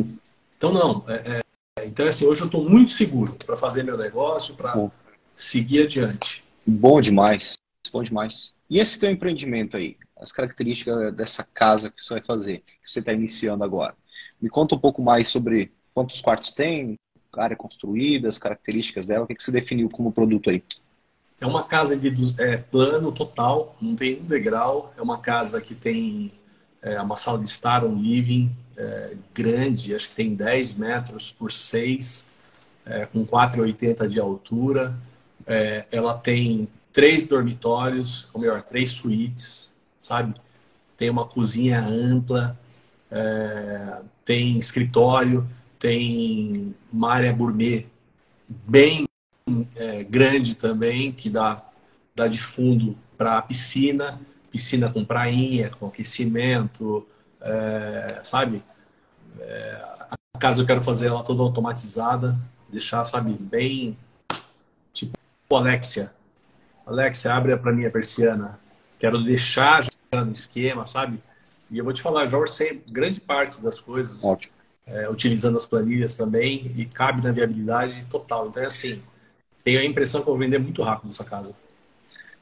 [0.55, 1.03] então não.
[1.09, 1.41] É,
[1.83, 4.89] então, assim, hoje eu estou muito seguro para fazer meu negócio, para
[5.35, 6.41] seguir adiante.
[6.65, 7.57] Bom demais,
[7.91, 8.55] bom demais.
[8.69, 9.97] E esse teu empreendimento aí?
[10.17, 13.93] As características dessa casa que você vai fazer, que você está iniciando agora.
[14.41, 16.95] Me conta um pouco mais sobre quantos quartos tem,
[17.37, 20.63] área construída, as características dela, o que, que você definiu como produto aí?
[21.41, 24.93] É uma casa de é, plano total, não tem um degrau.
[24.97, 26.33] É uma casa que tem
[26.81, 31.51] é, uma sala de estar, um living é, grande, acho que tem 10 metros por
[31.51, 32.25] 6,
[32.85, 34.93] é, com 4,80 de altura.
[35.47, 40.33] É, ela tem três dormitórios, ou melhor, três suítes, sabe?
[40.97, 42.59] Tem uma cozinha ampla,
[43.09, 45.47] é, tem escritório,
[45.79, 47.87] tem uma área gourmet
[48.47, 49.07] bem
[49.75, 51.63] é, grande também, que dá,
[52.15, 54.19] dá de fundo para a piscina,
[54.51, 57.07] piscina com prainha, com aquecimento,
[57.41, 58.61] é, sabe?
[59.39, 59.81] É,
[60.33, 62.37] a casa eu quero fazer ela toda automatizada,
[62.69, 63.97] deixar, sabe, bem
[64.93, 65.17] tipo
[65.51, 66.11] Alexia.
[66.85, 68.59] Alexia, abre para mim a persiana.
[68.99, 71.21] Quero deixar no esquema, sabe?
[71.71, 74.23] E eu vou te falar, já orcei grande parte das coisas,
[74.89, 78.47] é, utilizando as planilhas também, e cabe na viabilidade total.
[78.47, 79.01] Então é assim,
[79.63, 81.55] tenho a impressão que eu vou vender muito rápido essa casa.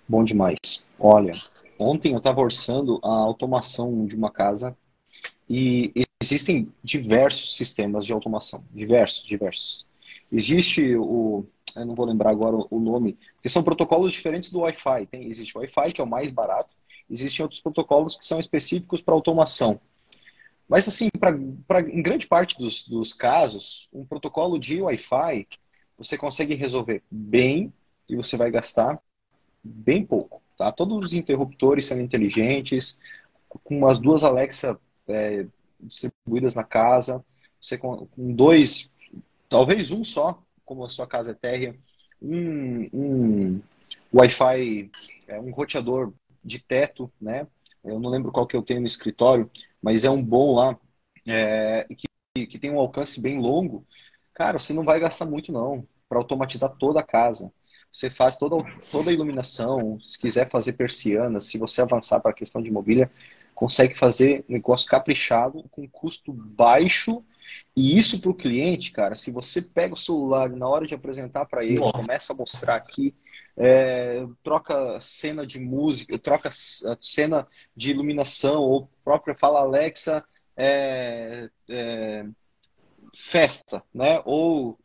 [0.07, 0.57] Bom demais.
[0.97, 1.33] Olha,
[1.77, 4.75] ontem eu estava orçando a automação de uma casa
[5.49, 5.91] e
[6.21, 9.85] existem diversos sistemas de automação, diversos, diversos.
[10.31, 11.45] Existe o,
[11.75, 15.05] eu não vou lembrar agora o nome, que são protocolos diferentes do Wi-Fi.
[15.07, 16.75] Tem, existe o Wi-Fi, que é o mais barato,
[17.09, 19.79] existem outros protocolos que são específicos para automação.
[20.67, 21.31] Mas, assim, pra,
[21.67, 25.47] pra, em grande parte dos, dos casos, um protocolo de Wi-Fi
[25.97, 27.73] você consegue resolver bem
[28.07, 29.01] e você vai gastar
[29.63, 30.41] bem pouco.
[30.57, 30.71] Tá?
[30.71, 32.99] Todos os interruptores são inteligentes,
[33.49, 35.45] com umas duas Alexa é,
[35.79, 37.23] distribuídas na casa,
[37.61, 38.91] você com, dois,
[39.49, 41.75] talvez um só, como a sua casa é térrea,
[42.21, 43.61] um, um
[44.13, 44.91] Wi-Fi,
[45.27, 46.13] é, um roteador
[46.43, 47.47] de teto, né?
[47.83, 49.49] Eu não lembro qual que eu tenho no escritório,
[49.87, 50.77] mas é um bom lá,
[51.25, 53.85] é, que, que tem um alcance bem longo
[54.33, 57.51] Cara, você não vai gastar muito não para automatizar toda a casa.
[57.91, 58.55] Você faz toda,
[58.91, 63.11] toda a iluminação, se quiser fazer persianas, se você avançar para a questão de mobília,
[63.55, 67.23] consegue fazer negócio caprichado, com custo baixo.
[67.75, 71.45] E isso para o cliente, cara, se você pega o celular na hora de apresentar
[71.45, 71.99] para ele, Nossa.
[71.99, 73.15] começa a mostrar aqui,
[73.55, 80.23] é, troca cena de música, troca cena de iluminação, ou própria fala Alexa,
[80.55, 82.25] é, é,
[83.15, 84.21] festa, né?
[84.25, 84.77] Ou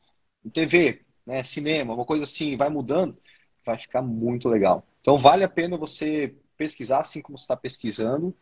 [0.52, 1.42] TV, né?
[1.44, 3.16] Cinema, uma coisa assim, vai mudando,
[3.64, 4.86] vai ficar muito legal.
[5.00, 8.36] Então vale a pena você pesquisar assim como está pesquisando,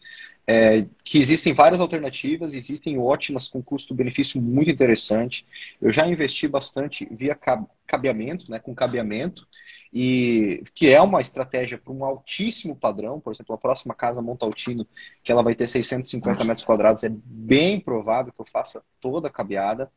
[0.52, 5.46] é, que existem várias alternativas, existem ótimas com custo-benefício muito interessante.
[5.80, 7.38] Eu já investi bastante via
[7.86, 9.46] cabeamento, né, com cabeamento,
[9.92, 13.20] e que é uma estratégia para um altíssimo padrão.
[13.20, 14.84] Por exemplo, a próxima casa Montaltino,
[15.22, 19.30] que ela vai ter 650 metros quadrados, é bem provável que eu faça toda a
[19.30, 19.88] cabeada.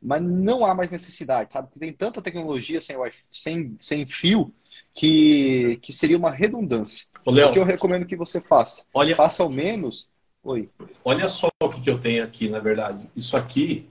[0.00, 1.68] Mas não há mais necessidade, sabe?
[1.68, 2.96] Porque tem tanta tecnologia sem,
[3.30, 4.54] sem, sem fio
[4.94, 7.11] que, que seria uma redundância.
[7.24, 8.84] Ô, Léo, o que eu recomendo que você faça?
[8.92, 10.10] Olha, faça ao menos.
[10.42, 10.68] Oi.
[11.04, 13.08] Olha só o que eu tenho aqui, na verdade.
[13.14, 13.88] Isso aqui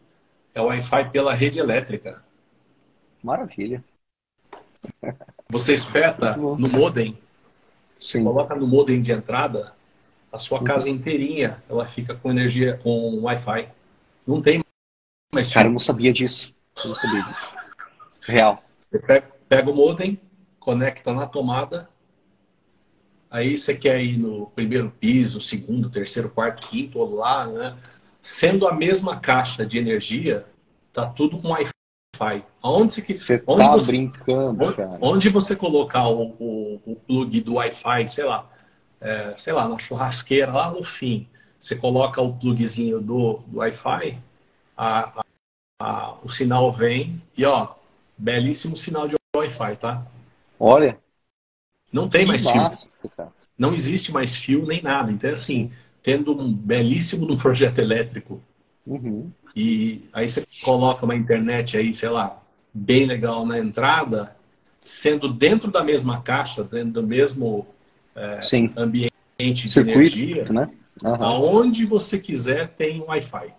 [0.54, 2.24] é o Wi-Fi pela rede elétrica.
[3.24, 3.84] Maravilha.
[5.50, 7.18] Você espeta no modem,
[8.00, 8.24] Sim.
[8.24, 9.74] coloca no modem de entrada,
[10.32, 10.64] a sua uhum.
[10.64, 13.70] casa inteirinha ela fica com energia, com Wi-Fi.
[14.26, 14.62] Não tem
[15.34, 15.54] mais.
[15.54, 16.56] Cara, eu não sabia disso.
[16.84, 17.54] Eu não sabia disso.
[18.22, 18.64] Real.
[18.82, 20.20] Você pega, pega o modem,
[20.60, 21.90] conecta na tomada,
[23.32, 27.78] aí você quer ir no primeiro piso, segundo, terceiro, quarto, quinto, ou lá, né?
[28.22, 30.46] Sendo a mesma caixa de energia,
[30.94, 31.72] tá tudo com Wi-Fi
[32.22, 32.46] Wi-Fi.
[32.64, 34.98] Onde você, você onde tá você, brincando, onde, cara.
[35.02, 38.50] Onde você colocar o, o, o plug do Wi-Fi, sei lá,
[39.00, 41.28] é, sei lá, na churrasqueira lá no fim,
[41.60, 44.18] você coloca o plugzinho do, do Wi-Fi,
[44.78, 45.24] a, a,
[45.82, 47.70] a, o sinal vem e ó,
[48.18, 50.06] belíssimo sinal de Wi-Fi, tá?
[50.60, 51.00] Olha.
[51.92, 53.12] Não tem mais massa, fio.
[53.16, 53.32] Cara.
[53.58, 55.12] Não existe mais fio nem nada.
[55.12, 55.72] Então, assim,
[56.02, 58.42] tendo um belíssimo no projeto elétrico,
[58.86, 59.32] uhum.
[59.56, 62.42] E aí você coloca uma internet aí, sei lá,
[62.74, 64.36] bem legal na entrada,
[64.82, 67.68] sendo dentro da mesma caixa, dentro do mesmo
[68.16, 68.40] é,
[68.78, 70.70] ambiente de Circuito, energia, né?
[71.04, 71.24] Uhum.
[71.24, 73.54] aonde você quiser tem Wi-Fi.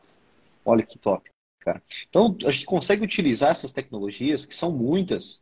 [0.65, 1.31] Olha que top,
[1.61, 1.83] cara.
[2.09, 5.42] Então a gente consegue utilizar essas tecnologias, que são muitas,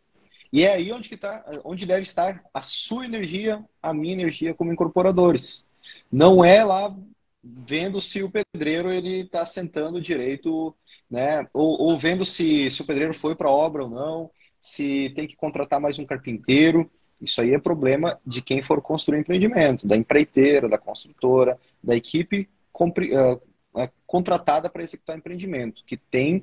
[0.52, 4.54] e é aí onde, que tá, onde deve estar a sua energia, a minha energia
[4.54, 5.66] como incorporadores.
[6.10, 6.94] Não é lá
[7.42, 10.74] vendo se o pedreiro ele está sentando direito,
[11.10, 11.46] né?
[11.52, 15.26] Ou, ou vendo se, se o pedreiro foi para a obra ou não, se tem
[15.26, 16.90] que contratar mais um carpinteiro.
[17.20, 22.48] Isso aí é problema de quem for construir empreendimento, da empreiteira, da construtora, da equipe
[22.74, 26.42] uh, contratada para executar empreendimento, que tem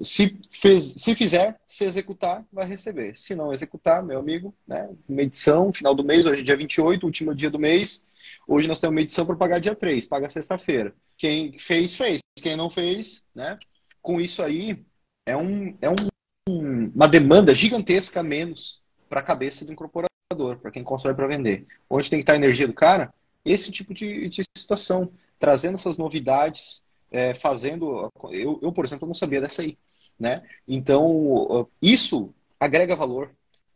[0.00, 3.16] se, fez, se fizer, se executar, vai receber.
[3.16, 7.34] Se não executar, meu amigo, né, medição, final do mês, hoje é dia 28, último
[7.34, 8.06] dia do mês.
[8.46, 10.94] Hoje nós temos medição para pagar dia 3, paga sexta-feira.
[11.16, 12.20] Quem fez, fez.
[12.40, 13.58] Quem não fez, né?
[14.00, 14.84] Com isso aí,
[15.26, 20.70] é, um, é um, uma demanda gigantesca a menos para a cabeça do incorporador, para
[20.70, 21.66] quem constrói para vender.
[21.88, 23.12] Onde tem que estar a energia do cara?
[23.44, 26.82] Esse tipo de, de situação, trazendo essas novidades,
[27.12, 28.10] é, fazendo.
[28.30, 29.78] Eu, eu, por exemplo, não sabia dessa aí.
[30.18, 30.42] Né?
[30.66, 33.30] Então, isso agrega valor.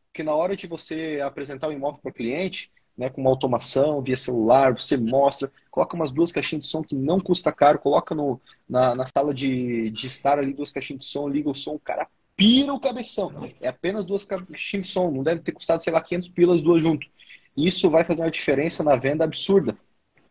[0.06, 4.00] Porque na hora de você apresentar o imóvel para o cliente, né, com uma automação
[4.00, 8.14] via celular, você mostra, coloca umas duas caixinhas de som que não custa caro, coloca
[8.14, 11.74] no, na, na sala de, de estar ali duas caixinhas de som, liga o som,
[11.74, 13.50] o cara pira o cabeção.
[13.60, 16.80] É apenas duas caixinhas de som, não deve ter custado, sei lá, 500 pilas duas
[16.80, 17.06] junto.
[17.54, 19.76] Isso vai fazer uma diferença na venda absurda.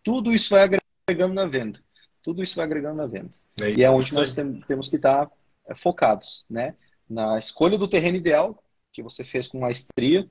[0.03, 0.63] Tudo isso vai
[1.07, 1.84] agregando na venda.
[2.25, 3.29] Tudo isso vai agregando na venda.
[3.61, 5.29] É e é onde nós tem, temos que estar
[5.67, 6.73] é, focados, né?
[7.07, 8.61] Na escolha do terreno ideal,
[8.91, 10.27] que você fez com maestria,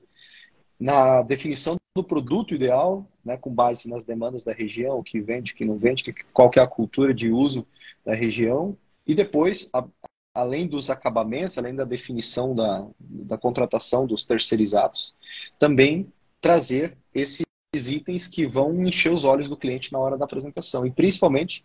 [0.77, 5.53] na definição do produto ideal, né, com base nas demandas da região, o que vende,
[5.53, 7.65] o que não vende, qual que é a cultura de uso
[8.03, 8.77] da região,
[9.07, 9.85] e depois, a,
[10.33, 15.15] além dos acabamentos, além da definição da, da contratação dos terceirizados,
[15.57, 20.85] também trazer esses itens que vão encher os olhos do cliente na hora da apresentação,
[20.85, 21.63] e principalmente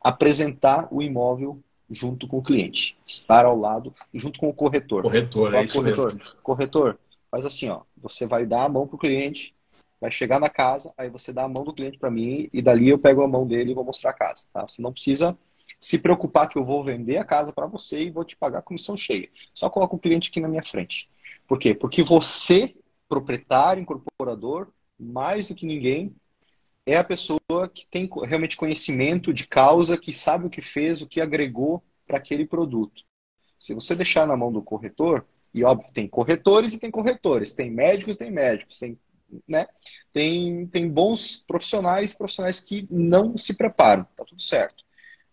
[0.00, 5.02] apresentar o imóvel junto com o cliente, estar ao lado, junto com o corretor.
[5.02, 6.36] Corretor, é isso corretor, mesmo.
[6.42, 6.98] Corretor,
[7.30, 9.54] faz assim, ó, você vai dar a mão para o cliente,
[10.00, 12.88] vai chegar na casa, aí você dá a mão do cliente para mim e dali
[12.88, 14.44] eu pego a mão dele e vou mostrar a casa.
[14.52, 14.66] Tá?
[14.66, 15.36] Você não precisa
[15.78, 18.62] se preocupar que eu vou vender a casa para você e vou te pagar a
[18.62, 19.28] comissão cheia.
[19.54, 21.08] Só coloca o cliente aqui na minha frente.
[21.46, 21.74] Por quê?
[21.74, 22.74] Porque você,
[23.08, 26.14] proprietário, incorporador, mais do que ninguém,
[26.92, 31.06] é a pessoa que tem realmente conhecimento de causa, que sabe o que fez, o
[31.06, 33.02] que agregou para aquele produto.
[33.58, 37.70] Se você deixar na mão do corretor, e óbvio, tem corretores e tem corretores, tem
[37.70, 38.98] médicos, tem médicos, tem,
[39.46, 39.66] né?
[40.12, 44.84] tem, tem bons profissionais, profissionais que não se preparam, tá tudo certo.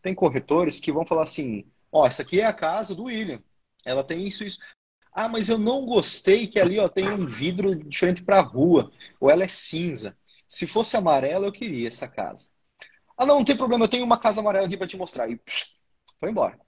[0.02, 3.42] Tem corretores que vão falar assim: ó, essa aqui é a casa do William,
[3.86, 4.60] ela tem isso, isso.
[5.12, 8.92] Ah, mas eu não gostei que ali ó, tem um vidro diferente para a rua,
[9.20, 10.16] ou ela é cinza.
[10.48, 12.50] Se fosse amarela, eu queria essa casa.
[13.18, 15.30] Ah, não, não tem problema, eu tenho uma casa amarela aqui para te mostrar.
[15.30, 15.76] E psh,
[16.20, 16.60] foi embora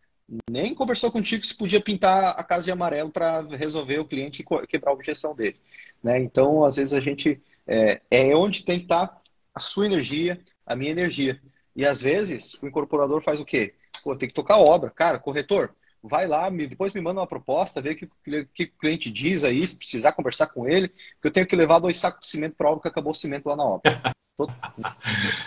[0.49, 4.67] nem conversou contigo se podia pintar a casa de amarelo para resolver o cliente e
[4.67, 5.57] quebrar a objeção dele.
[6.03, 6.19] Né?
[6.19, 9.17] Então, às vezes, a gente é, é onde tem que estar tá
[9.53, 11.41] a sua energia, a minha energia.
[11.75, 13.73] E às vezes o incorporador faz o quê?
[14.03, 14.89] Pô, tem que tocar obra.
[14.89, 15.73] Cara, corretor,
[16.03, 18.09] vai lá, me, depois me manda uma proposta, vê o que,
[18.53, 21.79] que, o cliente diz aí, se precisar conversar com ele, que eu tenho que levar
[21.79, 24.01] dois sacos de cimento para obra que acabou o cimento lá na obra.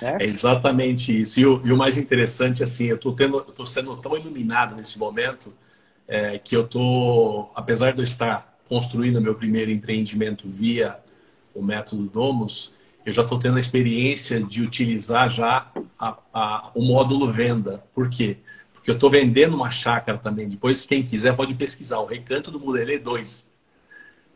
[0.03, 0.19] Né?
[0.21, 1.41] É exatamente isso.
[1.41, 5.51] E o, e o, mais interessante, assim, eu estou sendo tão iluminado nesse momento
[6.07, 10.99] é, que eu tô, apesar de eu estar construindo meu primeiro empreendimento via
[11.55, 12.75] o método Domus,
[13.05, 17.83] eu já estou tendo a experiência de utilizar já a, a, o módulo venda.
[17.95, 18.37] Por quê?
[18.37, 18.52] Porque
[18.91, 20.49] eu estou vendendo uma chácara também.
[20.49, 23.51] Depois, quem quiser pode pesquisar o Recanto do Mulelê 2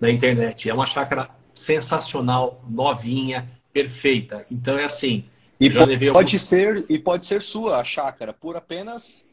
[0.01, 0.69] na internet.
[0.69, 4.45] É uma chácara sensacional, novinha, perfeita.
[4.51, 5.25] Então é assim.
[5.59, 6.43] E pode alguns...
[6.43, 9.27] ser e pode ser sua a chácara por apenas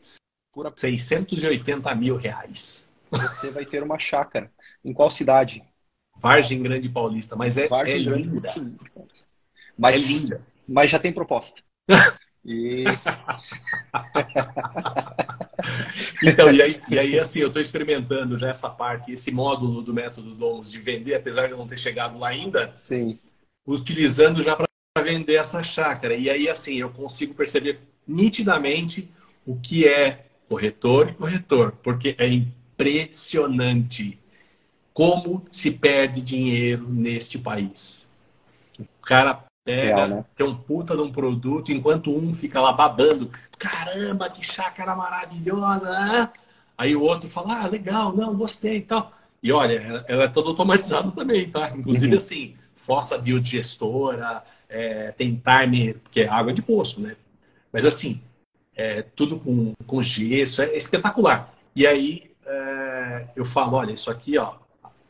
[0.54, 2.88] por 680 mil reais.
[3.12, 4.50] Você vai ter uma chácara.
[4.84, 5.64] Em qual cidade?
[6.16, 8.54] Vargem Grande Paulista, mas é, Vargem é Grande linda.
[9.78, 10.42] Mas, é linda.
[10.68, 11.62] Mas já tem proposta.
[12.46, 13.10] Isso.
[16.24, 19.94] então, e aí, e aí, assim, eu estou experimentando já essa parte, esse módulo do
[19.94, 22.72] método Domus de vender, apesar de eu não ter chegado lá ainda.
[22.74, 23.18] Sim
[23.66, 26.16] utilizando já para vender essa chácara.
[26.16, 29.10] E aí, assim, eu consigo perceber nitidamente
[29.46, 34.20] o que é corretor e corretor, porque é impressionante
[34.94, 38.06] como se perde dinheiro neste país.
[38.78, 40.26] O cara pega, Real, né?
[40.36, 45.90] tem um puta de um produto, enquanto um fica lá babando, caramba, que chácara maravilhosa!
[45.90, 46.30] Né?
[46.78, 49.12] Aí o outro fala, ah, legal, não, gostei e tal.
[49.42, 51.72] E olha, ela é toda automatizada também, tá?
[51.76, 52.18] Inclusive, uhum.
[52.18, 57.16] assim, fossa biodigestora, é, tem timer, porque é água de poço, né?
[57.72, 58.22] Mas assim,
[58.76, 61.54] é, tudo com, com gesso, é espetacular.
[61.76, 64.56] E aí é, eu falo, olha, isso aqui, ó,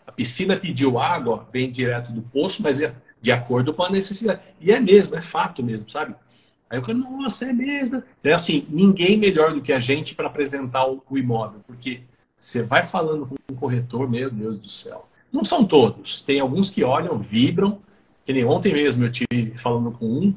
[0.05, 2.93] a piscina pediu água, vem direto do poço, mas é
[3.23, 4.41] de acordo com a necessidade.
[4.59, 6.13] E é mesmo, é fato mesmo, sabe?
[6.69, 8.03] Aí o cara, nossa, é mesmo.
[8.21, 12.01] É assim, ninguém melhor do que a gente para apresentar o, o, imóvel, porque
[12.35, 15.07] você vai falando com um corretor, meu Deus do céu.
[15.31, 17.79] Não são todos, tem alguns que olham, vibram,
[18.25, 20.35] que nem ontem mesmo eu tive falando com um,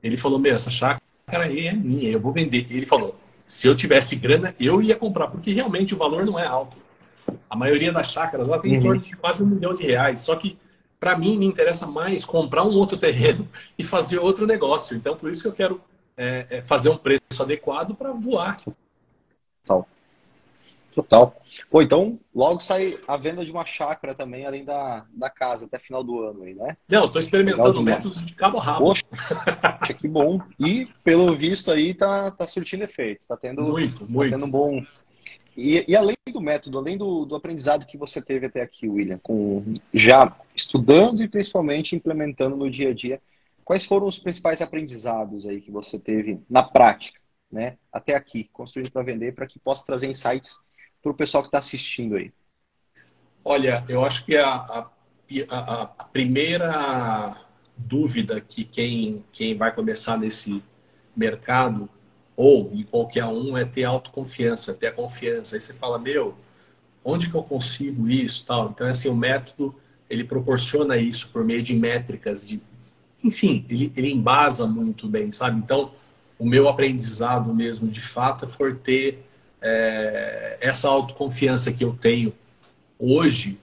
[0.00, 1.02] ele falou, meu, essa chácara
[1.44, 2.66] aí é minha, eu vou vender.
[2.70, 6.46] Ele falou, se eu tivesse grana, eu ia comprar, porque realmente o valor não é
[6.46, 6.76] alto.
[7.50, 8.78] A maioria das chácaras lá tem uhum.
[8.78, 10.56] em torno de quase um milhão de reais, só que
[10.98, 14.96] para mim me interessa mais comprar um outro terreno e fazer outro negócio.
[14.96, 15.80] Então, por isso que eu quero
[16.16, 18.56] é, é fazer um preço adequado para voar.
[19.64, 19.86] Total.
[20.94, 21.36] Total.
[21.70, 25.78] Pô, então logo sai a venda de uma chácara também, além da, da casa, até
[25.78, 26.76] final do ano aí, né?
[26.88, 28.80] Não, estou experimentando o método de cabo rabo.
[28.80, 29.04] Poxa,
[29.96, 30.40] que bom.
[30.58, 34.30] E pelo visto aí tá, tá surtindo efeito, tá tendo, muito, muito.
[34.30, 34.84] Tá tendo um bom,
[35.60, 39.18] e, e, além do método, além do, do, aprendizado que você teve até aqui, William,
[39.18, 43.20] com já estudando e principalmente implementando no dia a dia,
[43.64, 48.92] quais foram os principais aprendizados aí que você teve na prática, né, até aqui, construindo
[48.92, 50.64] para vender, para que possa trazer insights
[51.02, 52.32] para o pessoal que está assistindo aí?
[53.44, 54.90] Olha, eu acho que a, a,
[55.50, 57.36] a, a primeira
[57.76, 60.62] dúvida que quem, quem vai começar nesse
[61.16, 61.90] mercado
[62.38, 65.56] ou em qualquer um, é ter autoconfiança, ter a confiança.
[65.56, 66.36] Aí você fala, meu,
[67.04, 68.46] onde que eu consigo isso?
[68.46, 68.70] Tal.
[68.70, 69.74] Então, assim, o método,
[70.08, 72.60] ele proporciona isso por meio de métricas, de...
[73.24, 75.58] enfim, ele, ele embasa muito bem, sabe?
[75.58, 75.90] Então,
[76.38, 79.26] o meu aprendizado mesmo, de fato, foi ter
[79.60, 82.32] é, essa autoconfiança que eu tenho
[82.96, 83.58] hoje,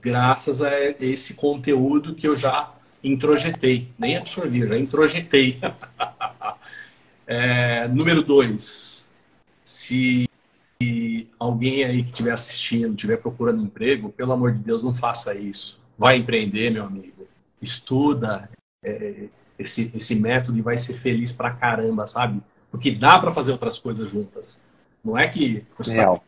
[0.00, 2.74] graças a esse conteúdo que eu já
[3.04, 5.60] introjetei, nem absorvi, já introjetei.
[7.32, 9.08] É, número dois,
[9.64, 10.28] se
[11.38, 15.80] alguém aí que estiver assistindo, estiver procurando emprego, pelo amor de Deus, não faça isso.
[15.96, 17.28] Vai empreender, meu amigo.
[17.62, 18.50] Estuda
[18.84, 22.42] é, esse, esse método e vai ser feliz pra caramba, sabe?
[22.68, 24.60] Porque dá para fazer outras coisas juntas.
[25.04, 26.20] Não é que eu saí,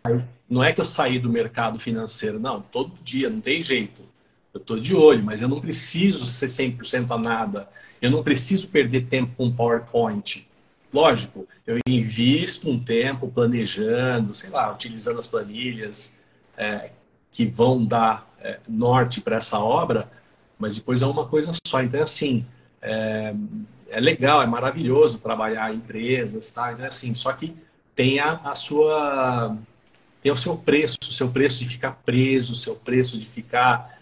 [0.48, 2.60] não é que eu saí do mercado financeiro, não.
[2.60, 4.02] Todo dia, não tem jeito.
[4.54, 7.68] Eu estou de olho, mas eu não preciso ser 100% a nada.
[8.00, 10.46] Eu não preciso perder tempo com PowerPoint.
[10.92, 16.18] Lógico, eu invisto um tempo planejando, sei lá, utilizando as planilhas
[16.56, 16.90] é,
[17.30, 20.10] que vão dar é, norte para essa obra,
[20.58, 21.82] mas depois é uma coisa só.
[21.82, 22.44] Então, assim,
[22.82, 23.34] é,
[23.88, 26.72] é legal, é maravilhoso trabalhar em empresas, tá?
[26.72, 27.56] Então, assim, só que
[27.94, 29.56] tem a, a sua
[30.22, 33.98] tem o seu preço, o seu preço de ficar preso, o seu preço de ficar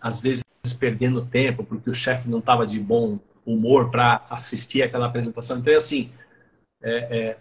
[0.00, 0.44] às vezes
[0.78, 5.58] perdendo tempo porque o chefe não estava de bom humor para assistir aquela apresentação.
[5.58, 6.10] Então, assim,
[6.82, 7.38] é, é,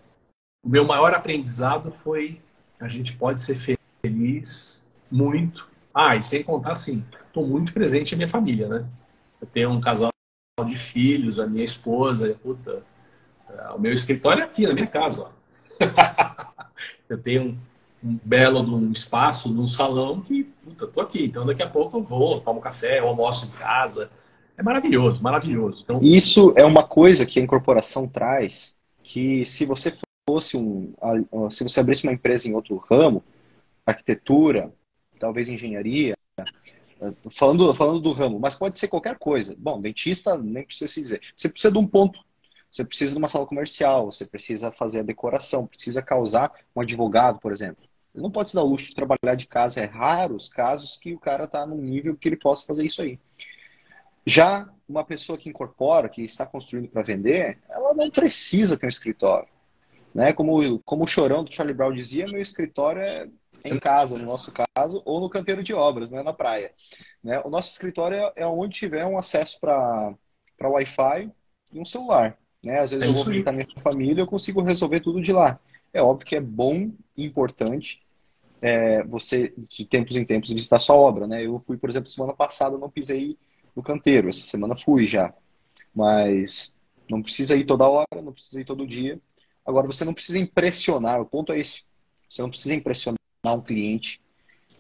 [0.64, 2.42] o meu maior aprendizado foi
[2.80, 3.58] a gente pode ser
[4.02, 5.68] feliz muito.
[5.94, 8.86] Ah, e sem contar, assim, estou muito presente em minha família, né?
[9.40, 10.12] Eu tenho um casal
[10.66, 12.84] de filhos, a minha esposa, puta,
[13.50, 15.30] é, o meu escritório é aqui na minha casa.
[17.08, 17.58] eu tenho um,
[18.12, 21.26] um belo um espaço, num salão que, puta, tô aqui.
[21.26, 24.10] Então daqui a pouco eu vou, tomo café, almoço em casa.
[24.58, 25.82] É maravilhoso, maravilhoso.
[25.84, 26.00] Então...
[26.02, 29.96] Isso é uma coisa que a incorporação traz, que se você
[30.30, 30.94] fosse um,
[31.50, 33.24] se você abrisse uma empresa em outro ramo,
[33.86, 34.72] arquitetura,
[35.20, 36.16] talvez engenharia,
[37.32, 39.56] falando, falando do ramo, mas pode ser qualquer coisa.
[39.58, 41.22] Bom, dentista nem precisa se dizer.
[41.36, 42.20] Você precisa de um ponto,
[42.72, 47.40] você precisa de uma sala comercial, você precisa fazer a decoração, precisa causar um advogado,
[47.40, 47.84] por exemplo.
[48.14, 50.96] Ele não pode se dar o luxo de trabalhar de casa, é raro os casos
[50.96, 53.20] que o cara está num nível que ele possa fazer isso aí.
[54.26, 58.90] Já uma pessoa que incorpora, que está construindo para vender, ela não precisa ter um
[58.90, 59.48] escritório.
[60.14, 60.34] Né?
[60.34, 63.28] Como, como o chorão do Charlie Brown dizia, meu escritório é
[63.64, 66.72] em casa, no nosso caso, ou no canteiro de obras, não é na praia.
[67.24, 67.40] Né?
[67.44, 70.16] O nosso escritório é, é onde tiver um acesso para
[70.62, 71.32] Wi-Fi
[71.72, 72.38] e um celular.
[72.62, 72.80] Né?
[72.80, 75.60] Às vezes é eu vou visitar minha família, eu consigo resolver tudo de lá.
[75.94, 78.02] É óbvio que é bom e importante
[78.62, 81.28] é, você, de tempos em tempos, visitar sua obra.
[81.28, 81.46] Né?
[81.46, 83.38] Eu fui, por exemplo, semana passada, não pisei
[83.76, 84.30] no canteiro.
[84.30, 85.34] Essa semana fui já.
[85.94, 86.76] Mas
[87.10, 89.20] não precisa ir toda hora, não precisa ir todo dia.
[89.66, 91.86] Agora, você não precisa impressionar, o ponto é esse.
[92.28, 94.22] Você não precisa impressionar um cliente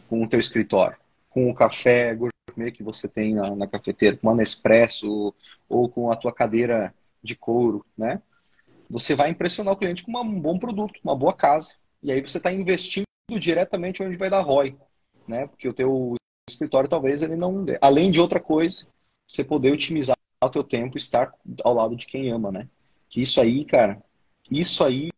[0.09, 0.97] com o teu escritório,
[1.29, 5.33] com o café gourmet que você tem na, na cafeteira, com uma Nespresso
[5.69, 8.21] ou com a tua cadeira de couro, né?
[8.89, 11.73] Você vai impressionar o cliente com uma, um bom produto, uma boa casa.
[12.01, 13.05] E aí você está investindo
[13.39, 14.75] diretamente onde vai dar ROI,
[15.27, 15.47] né?
[15.47, 16.15] Porque o teu
[16.49, 17.77] escritório talvez ele não dê.
[17.81, 18.87] Além de outra coisa,
[19.27, 21.33] você poder otimizar o teu tempo e estar
[21.63, 22.67] ao lado de quem ama, né?
[23.09, 24.01] Que isso aí, cara,
[24.51, 25.09] isso aí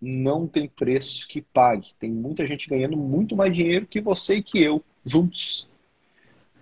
[0.00, 1.94] não tem preço que pague.
[1.98, 5.68] Tem muita gente ganhando muito mais dinheiro que você e que eu juntos.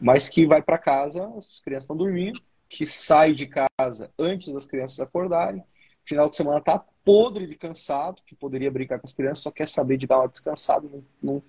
[0.00, 4.66] Mas que vai para casa, as crianças estão dormindo, que sai de casa antes das
[4.66, 5.64] crianças acordarem,
[6.04, 9.66] final de semana tá podre de cansado, que poderia brincar com as crianças, só quer
[9.66, 11.42] saber de dar uma descansada não, não,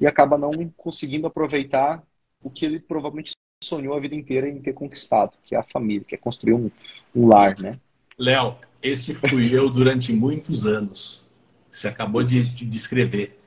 [0.00, 2.02] e acaba não conseguindo aproveitar
[2.42, 3.32] o que ele provavelmente
[3.62, 6.70] sonhou a vida inteira em ter conquistado, que é a família, que é construir um,
[7.14, 7.78] um lar, né?
[8.18, 11.24] Léo, esse fui eu durante muitos anos.
[11.70, 13.40] Você acabou de, de descrever.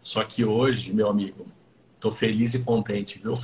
[0.00, 1.46] Só que hoje, meu amigo,
[1.94, 3.34] estou feliz e contente, viu?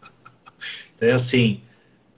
[1.00, 1.60] é assim,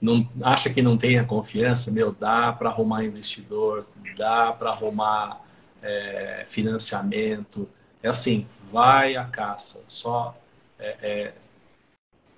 [0.00, 1.90] não, acha que não tem a confiança?
[1.90, 3.86] Meu, dá para arrumar investidor,
[4.16, 5.44] dá para arrumar
[5.82, 7.68] é, financiamento.
[8.02, 9.80] É assim, vai à caça.
[9.88, 10.36] Só
[10.78, 11.32] é, é,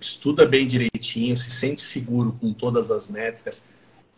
[0.00, 3.66] estuda bem direitinho, se sente seguro com todas as métricas.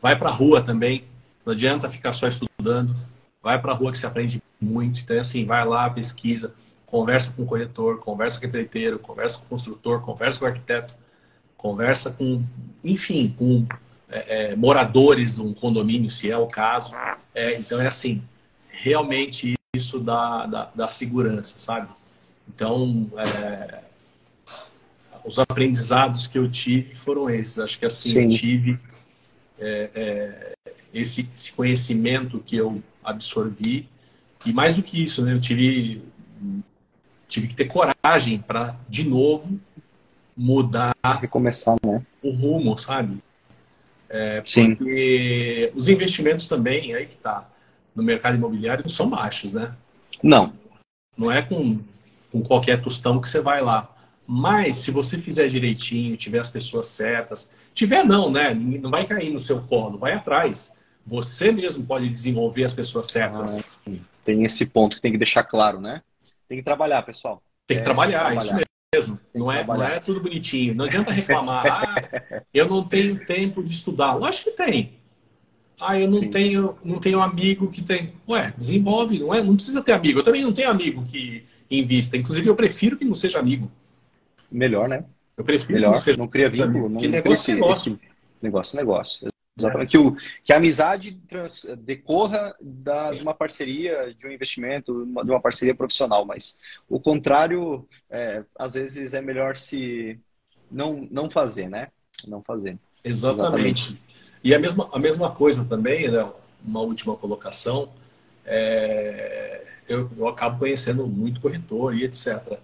[0.00, 1.04] Vai para a rua também.
[1.44, 2.94] Não adianta ficar só estudando.
[3.42, 5.00] Vai para a rua que se aprende muito.
[5.00, 6.54] Então, é assim, vai lá, pesquisa,
[6.86, 10.48] conversa com o corretor, conversa com o empreiteiro, conversa com o construtor, conversa com o
[10.48, 10.94] arquiteto,
[11.56, 12.44] conversa com,
[12.84, 13.66] enfim, com
[14.08, 16.94] é, é, moradores de um condomínio, se é o caso.
[17.34, 18.22] É, então, é assim,
[18.70, 21.88] realmente isso dá, dá, dá segurança, sabe?
[22.46, 23.80] Então, é,
[25.24, 27.58] os aprendizados que eu tive foram esses.
[27.58, 28.24] Acho que assim, Sim.
[28.24, 28.78] eu tive
[29.58, 33.88] é, é, esse, esse, conhecimento que eu absorvi.
[34.44, 36.02] E mais do que isso, né, eu tive,
[37.26, 39.58] tive que ter coragem para, de novo,
[40.36, 42.02] mudar Recomeçar, né?
[42.22, 43.22] o rumo, sabe?
[44.10, 44.74] É, Sim.
[44.74, 47.48] Porque os investimentos também, aí que tá,
[47.94, 49.74] no mercado imobiliário, não são baixos, né?
[50.22, 50.52] Não.
[51.16, 51.80] Não é com,
[52.30, 53.88] com qualquer tostão que você vai lá.
[54.26, 58.54] Mas se você fizer direitinho, tiver as pessoas certas, tiver não, né?
[58.54, 60.72] Não vai cair no seu colo, vai atrás.
[61.06, 63.68] Você mesmo pode desenvolver as pessoas certas.
[63.86, 63.92] Ah,
[64.24, 66.02] tem esse ponto que tem que deixar claro, né?
[66.48, 67.42] Tem que trabalhar, pessoal.
[67.66, 69.18] Tem que é, trabalhar, trabalhar, isso mesmo.
[69.34, 70.74] Não é, não é tudo bonitinho.
[70.74, 71.66] Não adianta reclamar.
[71.66, 74.14] ah, eu não tenho tempo de estudar.
[74.14, 75.01] Lógico que tem.
[75.84, 78.12] Ah, eu não tenho, não tenho amigo que tem.
[78.28, 79.42] Ué, desenvolve, não é?
[79.42, 80.20] Não precisa ter amigo.
[80.20, 82.16] Eu também não tenho amigo que invista.
[82.16, 83.70] Inclusive, eu prefiro que não seja amigo.
[84.50, 85.04] Melhor, né?
[85.36, 86.88] Eu prefiro Melhor, não, não cria vínculo.
[86.88, 88.00] Não, que negócio, esse, negócio.
[88.40, 89.32] Negócio, negócio.
[89.58, 89.88] Exatamente.
[89.88, 89.90] É.
[89.90, 95.30] Que, o, que a amizade trans, decorra da, de uma parceria, de um investimento, de
[95.30, 96.58] uma parceria profissional, mas
[96.88, 100.18] o contrário, é, às vezes é melhor se
[100.70, 101.88] não, não fazer, né?
[102.26, 102.78] Não fazer.
[103.04, 103.90] Exatamente.
[103.90, 104.11] Exatamente.
[104.42, 106.28] E a mesma, a mesma coisa também, né?
[106.64, 107.88] uma última colocação,
[108.44, 112.58] é, eu, eu acabo conhecendo muito corretor e etc.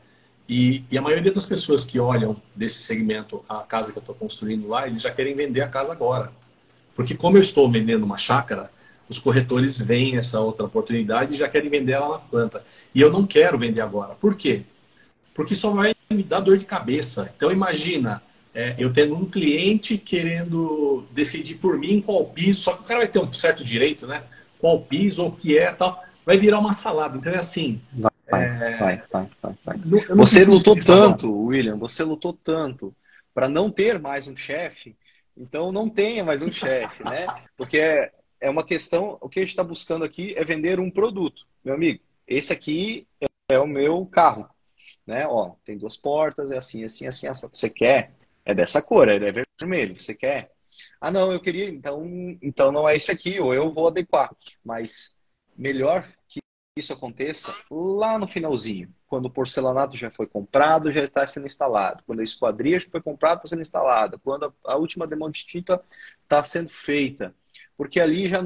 [0.48, 4.14] E, e, a maioria das pessoas que olham desse segmento a casa que eu estou
[4.14, 6.32] construindo lá, eles já querem vender a casa agora.
[6.94, 8.70] Porque como eu estou vendendo uma chácara,
[9.08, 12.64] os corretores veem essa outra oportunidade e já querem vender ela na planta.
[12.94, 14.14] E eu não quero vender agora.
[14.14, 14.62] Por quê?
[15.34, 17.32] Porque só vai me dar dor de cabeça.
[17.36, 18.22] Então imagina,
[18.58, 22.98] é, eu tendo um cliente querendo decidir por mim qual piso, só que o cara
[22.98, 24.24] vai ter um certo direito, né?
[24.58, 26.02] Qual piso, ou o que é tal.
[26.26, 27.16] Vai virar uma salada.
[27.16, 27.80] Então é assim,
[28.28, 28.76] Vai, é...
[28.76, 29.76] vai, vai, vai, vai.
[29.84, 32.92] Não, você lutou tanto, William, você lutou tanto
[33.32, 34.96] para não ter mais um chefe,
[35.36, 37.28] então não tenha mais um chefe, né?
[37.56, 40.90] Porque é, é uma questão, o que a gente está buscando aqui é vender um
[40.90, 41.46] produto.
[41.64, 44.48] Meu amigo, esse aqui é, é o meu carro,
[45.06, 45.28] né?
[45.28, 47.48] Ó, tem duas portas, é assim, assim, assim, assim.
[47.52, 48.18] Você quer?
[48.48, 50.00] É dessa cor, ele é vermelho.
[50.00, 50.50] Você quer?
[50.98, 52.02] Ah, não, eu queria, então,
[52.40, 54.34] então não é esse aqui, ou eu vou adequar.
[54.64, 55.14] Mas
[55.54, 56.08] melhor
[56.74, 62.02] isso aconteça lá no finalzinho, quando o porcelanato já foi comprado, já está sendo instalado,
[62.06, 65.82] quando a esquadria já foi comprada, está sendo instalada, quando a, última demão de tinta
[66.22, 67.34] está sendo feita.
[67.76, 68.40] Porque ali já.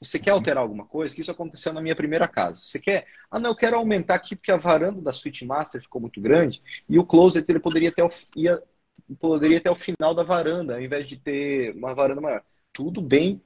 [0.00, 1.14] Você quer alterar alguma coisa?
[1.14, 2.60] Que isso aconteceu na minha primeira casa.
[2.60, 3.06] Você quer.
[3.30, 6.62] Ah, não, eu quero aumentar aqui porque a varanda da Suite Master ficou muito grande
[6.88, 8.06] e o closet ele poderia ter,
[8.36, 8.62] ia,
[9.18, 12.42] poderia ter o final da varanda, ao invés de ter uma varanda maior.
[12.72, 13.42] Tudo bem,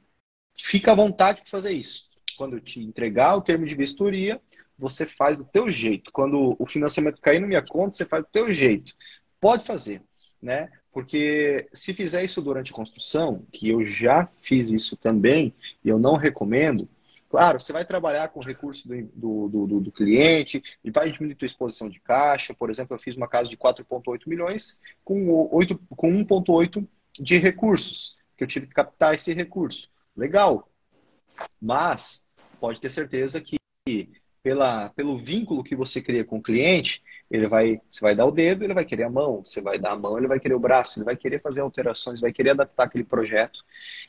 [0.57, 4.41] fica à vontade para fazer isso quando eu te entregar o termo de vistoria,
[4.77, 6.11] você faz do teu jeito.
[6.13, 8.95] Quando o financiamento cair na minha conta, você faz do teu jeito.
[9.41, 10.03] Pode fazer,
[10.41, 10.71] né?
[10.91, 15.99] Porque se fizer isso durante a construção, que eu já fiz isso também, e eu
[15.99, 16.89] não recomendo,
[17.33, 21.47] claro, você vai trabalhar com recurso do, do, do, do cliente, e vai diminuir a
[21.47, 22.53] exposição de caixa.
[22.53, 26.87] Por exemplo, eu fiz uma casa de 4,8 milhões com, 8, com 1,8
[27.19, 29.91] de recursos, que eu tive que captar esse recurso.
[30.15, 30.69] Legal,
[31.59, 32.27] mas
[32.61, 33.57] pode ter certeza que
[34.43, 38.31] pela, pelo vínculo que você cria com o cliente, ele vai, você vai dar o
[38.31, 40.61] dedo, ele vai querer a mão, você vai dar a mão, ele vai querer o
[40.61, 43.65] braço, ele vai querer fazer alterações, vai querer adaptar aquele projeto.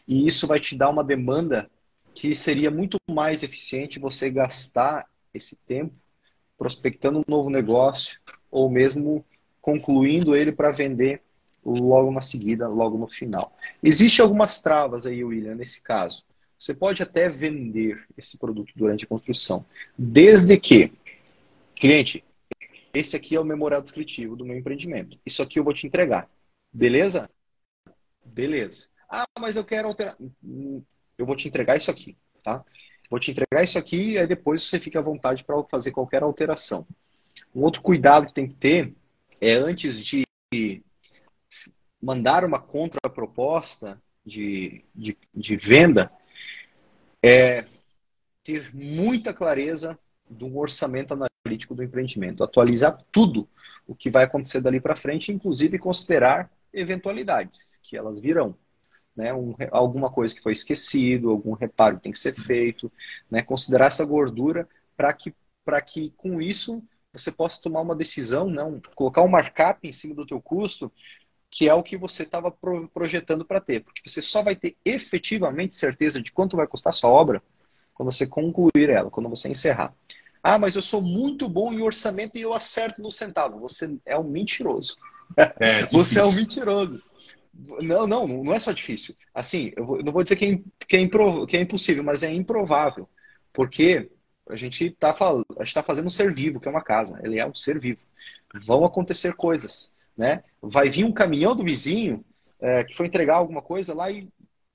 [0.06, 1.72] E isso vai te dar uma demanda
[2.14, 5.94] que seria muito mais eficiente você gastar esse tempo
[6.58, 9.26] prospectando um novo negócio ou mesmo
[9.62, 11.22] concluindo ele para vender
[11.66, 13.56] logo na seguida, logo no final.
[13.82, 16.24] Existem algumas travas aí, William, nesse caso.
[16.60, 19.66] Você pode até vender esse produto durante a construção,
[19.98, 20.92] desde que,
[21.76, 22.24] cliente,
[22.94, 25.18] esse aqui é o memorial descritivo do meu empreendimento.
[25.26, 26.30] Isso aqui eu vou te entregar.
[26.72, 27.30] Beleza?
[28.24, 28.88] Beleza.
[29.10, 30.16] Ah, mas eu quero alterar.
[31.24, 32.64] Eu vou te entregar isso aqui, tá?
[33.10, 36.22] Vou te entregar isso aqui e aí depois você fica à vontade para fazer qualquer
[36.22, 36.86] alteração.
[37.56, 38.94] Um outro cuidado que tem que ter
[39.40, 40.26] é antes de
[42.02, 46.12] mandar uma contraproposta de, de, de venda,
[47.22, 47.66] é
[48.44, 49.98] ter muita clareza
[50.30, 53.48] do orçamento analítico do empreendimento, atualizar tudo
[53.88, 58.58] o que vai acontecer dali para frente, inclusive considerar eventualidades, que elas virão.
[59.16, 62.92] Né, um, alguma coisa que foi esquecido, algum reparo que tem que ser feito,
[63.30, 65.36] né, considerar essa gordura para que,
[65.86, 66.84] que com isso
[67.14, 70.92] você possa tomar uma decisão, não, colocar um markup em cima do teu custo
[71.54, 72.52] que é o que você estava
[72.92, 73.84] projetando para ter.
[73.84, 77.44] Porque você só vai ter efetivamente certeza de quanto vai custar a sua obra
[77.94, 79.94] quando você concluir ela, quando você encerrar.
[80.42, 83.60] Ah, mas eu sou muito bom em orçamento e eu acerto no centavo.
[83.60, 84.98] Você é um mentiroso.
[85.38, 87.02] É, você é um mentiroso.
[87.54, 89.16] Não, não, não é só difícil.
[89.34, 93.08] Assim, eu não vou dizer que é, que é, que é impossível, mas é improvável.
[93.54, 94.10] Porque
[94.50, 97.20] a gente está tá fazendo um ser vivo, que é uma casa.
[97.24, 98.02] Ele é um ser vivo.
[98.66, 100.44] Vão acontecer coisas né?
[100.62, 102.24] Vai vir um caminhão do vizinho
[102.60, 104.28] é, que foi entregar alguma coisa lá e,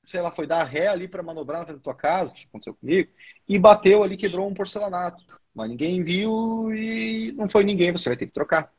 [0.05, 3.11] sei lá, foi dar ré ali para manobrar na tua casa, que aconteceu comigo,
[3.49, 5.25] e bateu ali, quebrou um porcelanato.
[5.55, 8.73] Mas ninguém viu e não foi ninguém, você vai ter que trocar.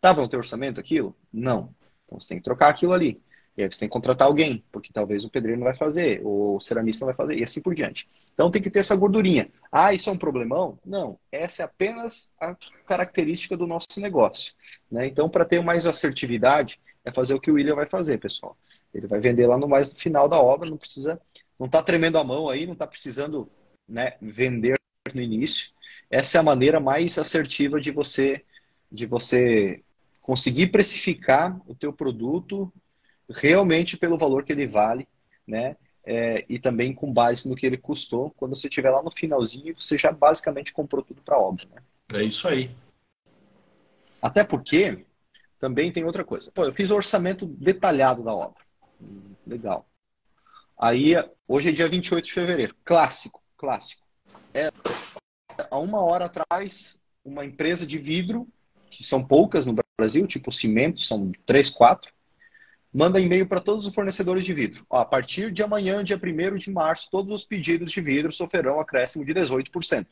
[0.00, 1.14] Tava no teu orçamento aquilo?
[1.32, 1.74] Não.
[2.04, 3.20] Então você tem que trocar aquilo ali.
[3.56, 6.56] E aí você tem que contratar alguém, porque talvez o pedreiro não vai fazer, ou
[6.56, 8.08] o ceramista não vai fazer, e assim por diante.
[8.32, 9.48] Então tem que ter essa gordurinha.
[9.70, 10.78] Ah, isso é um problemão?
[10.84, 11.18] Não.
[11.30, 14.54] Essa é apenas a característica do nosso negócio.
[14.90, 15.06] Né?
[15.06, 18.56] Então, para ter mais assertividade, é fazer o que o William vai fazer, pessoal.
[18.92, 21.20] Ele vai vender lá no mais no final da obra, não precisa,
[21.58, 23.48] não está tremendo a mão aí, não está precisando
[23.88, 24.74] né, vender
[25.14, 25.70] no início.
[26.10, 28.44] Essa é a maneira mais assertiva de você
[28.90, 29.82] de você
[30.22, 32.72] conseguir precificar o teu produto
[33.28, 35.08] realmente pelo valor que ele vale,
[35.46, 35.76] né?
[36.06, 38.30] É, e também com base no que ele custou.
[38.36, 41.64] Quando você estiver lá no finalzinho, você já basicamente comprou tudo para a obra.
[41.72, 41.82] Né?
[42.20, 42.70] É isso aí.
[44.20, 45.04] Até porque
[45.58, 46.52] também tem outra coisa.
[46.52, 48.62] Pô, eu fiz o orçamento detalhado da obra.
[49.46, 49.86] legal.
[50.78, 51.14] Aí,
[51.48, 52.76] hoje é dia 28 de fevereiro.
[52.84, 54.04] Clássico, clássico.
[54.52, 54.70] É,
[55.70, 58.46] há uma hora atrás, uma empresa de vidro,
[58.90, 62.12] que são poucas no Brasil, tipo cimento, são três, quatro,
[62.94, 64.86] manda e-mail para todos os fornecedores de vidro.
[64.88, 68.78] Ó, a partir de amanhã, dia 1 de março, todos os pedidos de vidro sofrerão
[68.78, 70.06] acréscimo de 18%.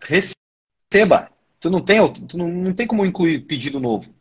[0.00, 1.30] Receba.
[1.60, 4.14] Tu não tem, tu não, não tem como incluir pedido novo.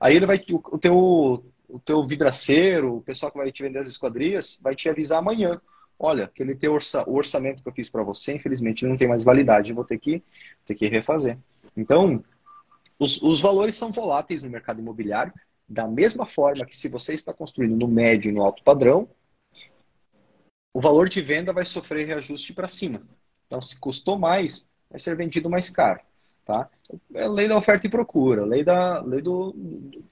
[0.00, 3.78] Aí ele vai, o, o teu, o teu vidraceiro, o pessoal que vai te vender
[3.78, 5.60] as esquadrias, vai te avisar amanhã.
[5.96, 9.22] Olha, aquele teu orça, o orçamento que eu fiz para você, infelizmente, não tem mais
[9.22, 9.72] validade.
[9.72, 10.22] Vou ter que,
[10.64, 11.38] ter que refazer.
[11.76, 12.22] Então,
[12.98, 15.32] os, os valores são voláteis no mercado imobiliário.
[15.68, 19.08] Da mesma forma que se você está construindo no médio e no alto padrão,
[20.72, 23.02] o valor de venda vai sofrer reajuste para cima.
[23.46, 26.00] Então, se custou mais, vai ser vendido mais caro.
[26.44, 26.70] Tá?
[27.14, 29.54] É a lei da oferta e procura, lei, da, lei do,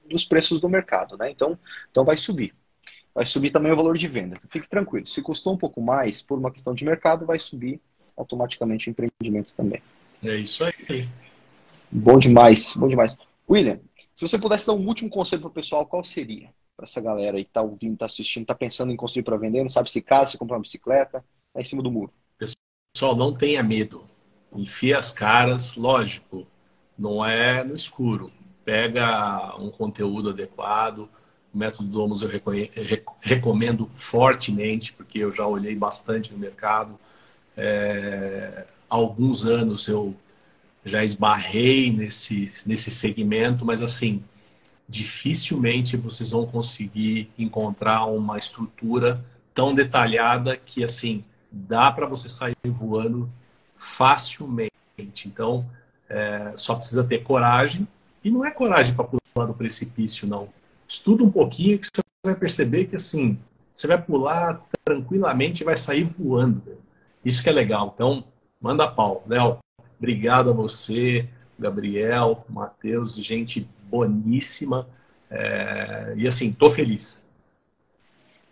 [0.05, 1.17] dos preços do mercado.
[1.17, 1.31] Né?
[1.31, 1.59] Então,
[1.91, 2.55] então, vai subir.
[3.15, 4.39] Vai subir também o valor de venda.
[4.51, 5.07] Fique tranquilo.
[5.07, 7.81] Se custou um pouco mais por uma questão de mercado, vai subir
[8.15, 9.83] automaticamente o empreendimento também.
[10.23, 11.09] É isso aí.
[11.91, 13.17] Bom demais, bom demais.
[13.49, 13.79] William,
[14.17, 16.49] se você pudesse dar um último conselho para o pessoal, qual seria?
[16.75, 19.63] Para essa galera aí que está ouvindo, está assistindo, está pensando em construir para vender,
[19.63, 22.13] não sabe se casa, se comprar uma bicicleta, está em cima do muro.
[22.95, 24.05] Pessoal, não tenha medo.
[24.55, 26.47] Enfia as caras, lógico,
[26.99, 28.27] não é no escuro.
[28.65, 31.11] Pega um conteúdo adequado.
[31.53, 32.31] O método Domus eu
[33.21, 36.99] recomendo fortemente, porque eu já olhei bastante no mercado.
[37.55, 40.17] É, há alguns anos eu
[40.87, 44.23] já esbarrei nesse, nesse segmento, mas assim,
[44.89, 49.23] dificilmente vocês vão conseguir encontrar uma estrutura
[49.53, 53.29] tão detalhada que assim dá para você sair voando
[53.75, 54.71] facilmente.
[55.27, 55.69] Então,
[56.09, 57.87] é, só precisa ter coragem
[58.23, 60.49] e não é coragem para pular do precipício, não.
[60.89, 63.39] Estuda um pouquinho que você vai perceber que assim
[63.73, 66.63] você vai pular tranquilamente e vai sair voando.
[67.25, 67.93] Isso que é legal.
[67.93, 68.25] Então,
[68.61, 69.59] manda pau, Léo.
[69.99, 71.29] Obrigado a você,
[71.59, 74.89] Gabriel, Matheus, gente boníssima.
[75.31, 76.15] É...
[76.17, 77.27] E assim, tô feliz.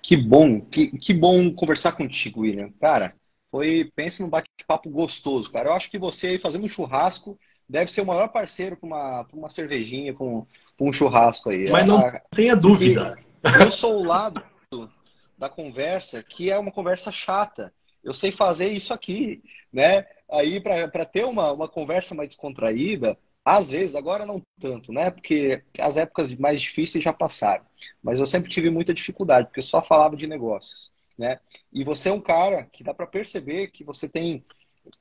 [0.03, 2.71] Que bom, que, que bom conversar contigo, William.
[2.81, 3.15] Cara,
[3.51, 5.71] foi, pense num bate-papo gostoso, cara.
[5.71, 7.39] Eu acho que você aí fazendo um churrasco
[7.69, 10.47] deve ser o maior parceiro para uma, uma cervejinha, com,
[10.79, 11.71] um churrasco aí.
[11.71, 13.17] Mas não a, tenha dúvida,
[13.61, 14.43] Eu sou o lado
[15.39, 17.73] da conversa que é uma conversa chata.
[18.03, 19.43] Eu sei fazer isso aqui,
[19.73, 20.05] né?
[20.35, 25.11] Aí, para ter uma, uma conversa mais descontraída, às vezes, agora não tanto, né?
[25.11, 27.64] Porque as épocas mais difíceis já passaram.
[28.03, 31.39] Mas eu sempre tive muita dificuldade, porque só falava de negócios, né?
[31.72, 34.45] E você é um cara que dá para perceber que você tem,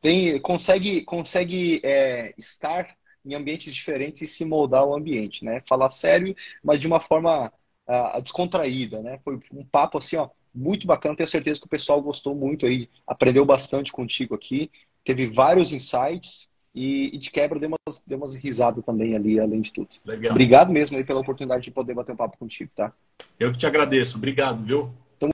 [0.02, 5.64] tem consegue, consegue é, estar em ambientes diferentes e se moldar ao ambiente, né?
[5.68, 7.52] Falar sério, mas de uma forma
[7.88, 9.20] uh, descontraída, né?
[9.24, 11.16] Foi um papo assim, ó, muito bacana.
[11.16, 14.70] Tenho certeza que o pessoal gostou muito aí, aprendeu bastante contigo aqui,
[15.04, 19.62] teve vários insights e, e de quebra deu umas, deu umas risadas também ali, além
[19.62, 19.90] de tudo.
[20.06, 20.32] Legal.
[20.32, 22.92] Obrigado mesmo aí pela oportunidade de poder bater um papo contigo, tá?
[23.40, 24.18] Eu que te agradeço.
[24.18, 24.92] Obrigado, viu?
[25.20, 25.34] Tamo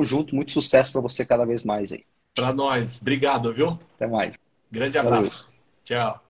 [0.00, 2.04] junto, muito sucesso para você cada vez mais aí.
[2.34, 3.00] Para nós.
[3.00, 3.78] Obrigado, viu?
[3.96, 4.38] Até mais.
[4.70, 5.44] Grande abraço.
[5.44, 5.60] Valeu.
[5.84, 6.29] Tchau.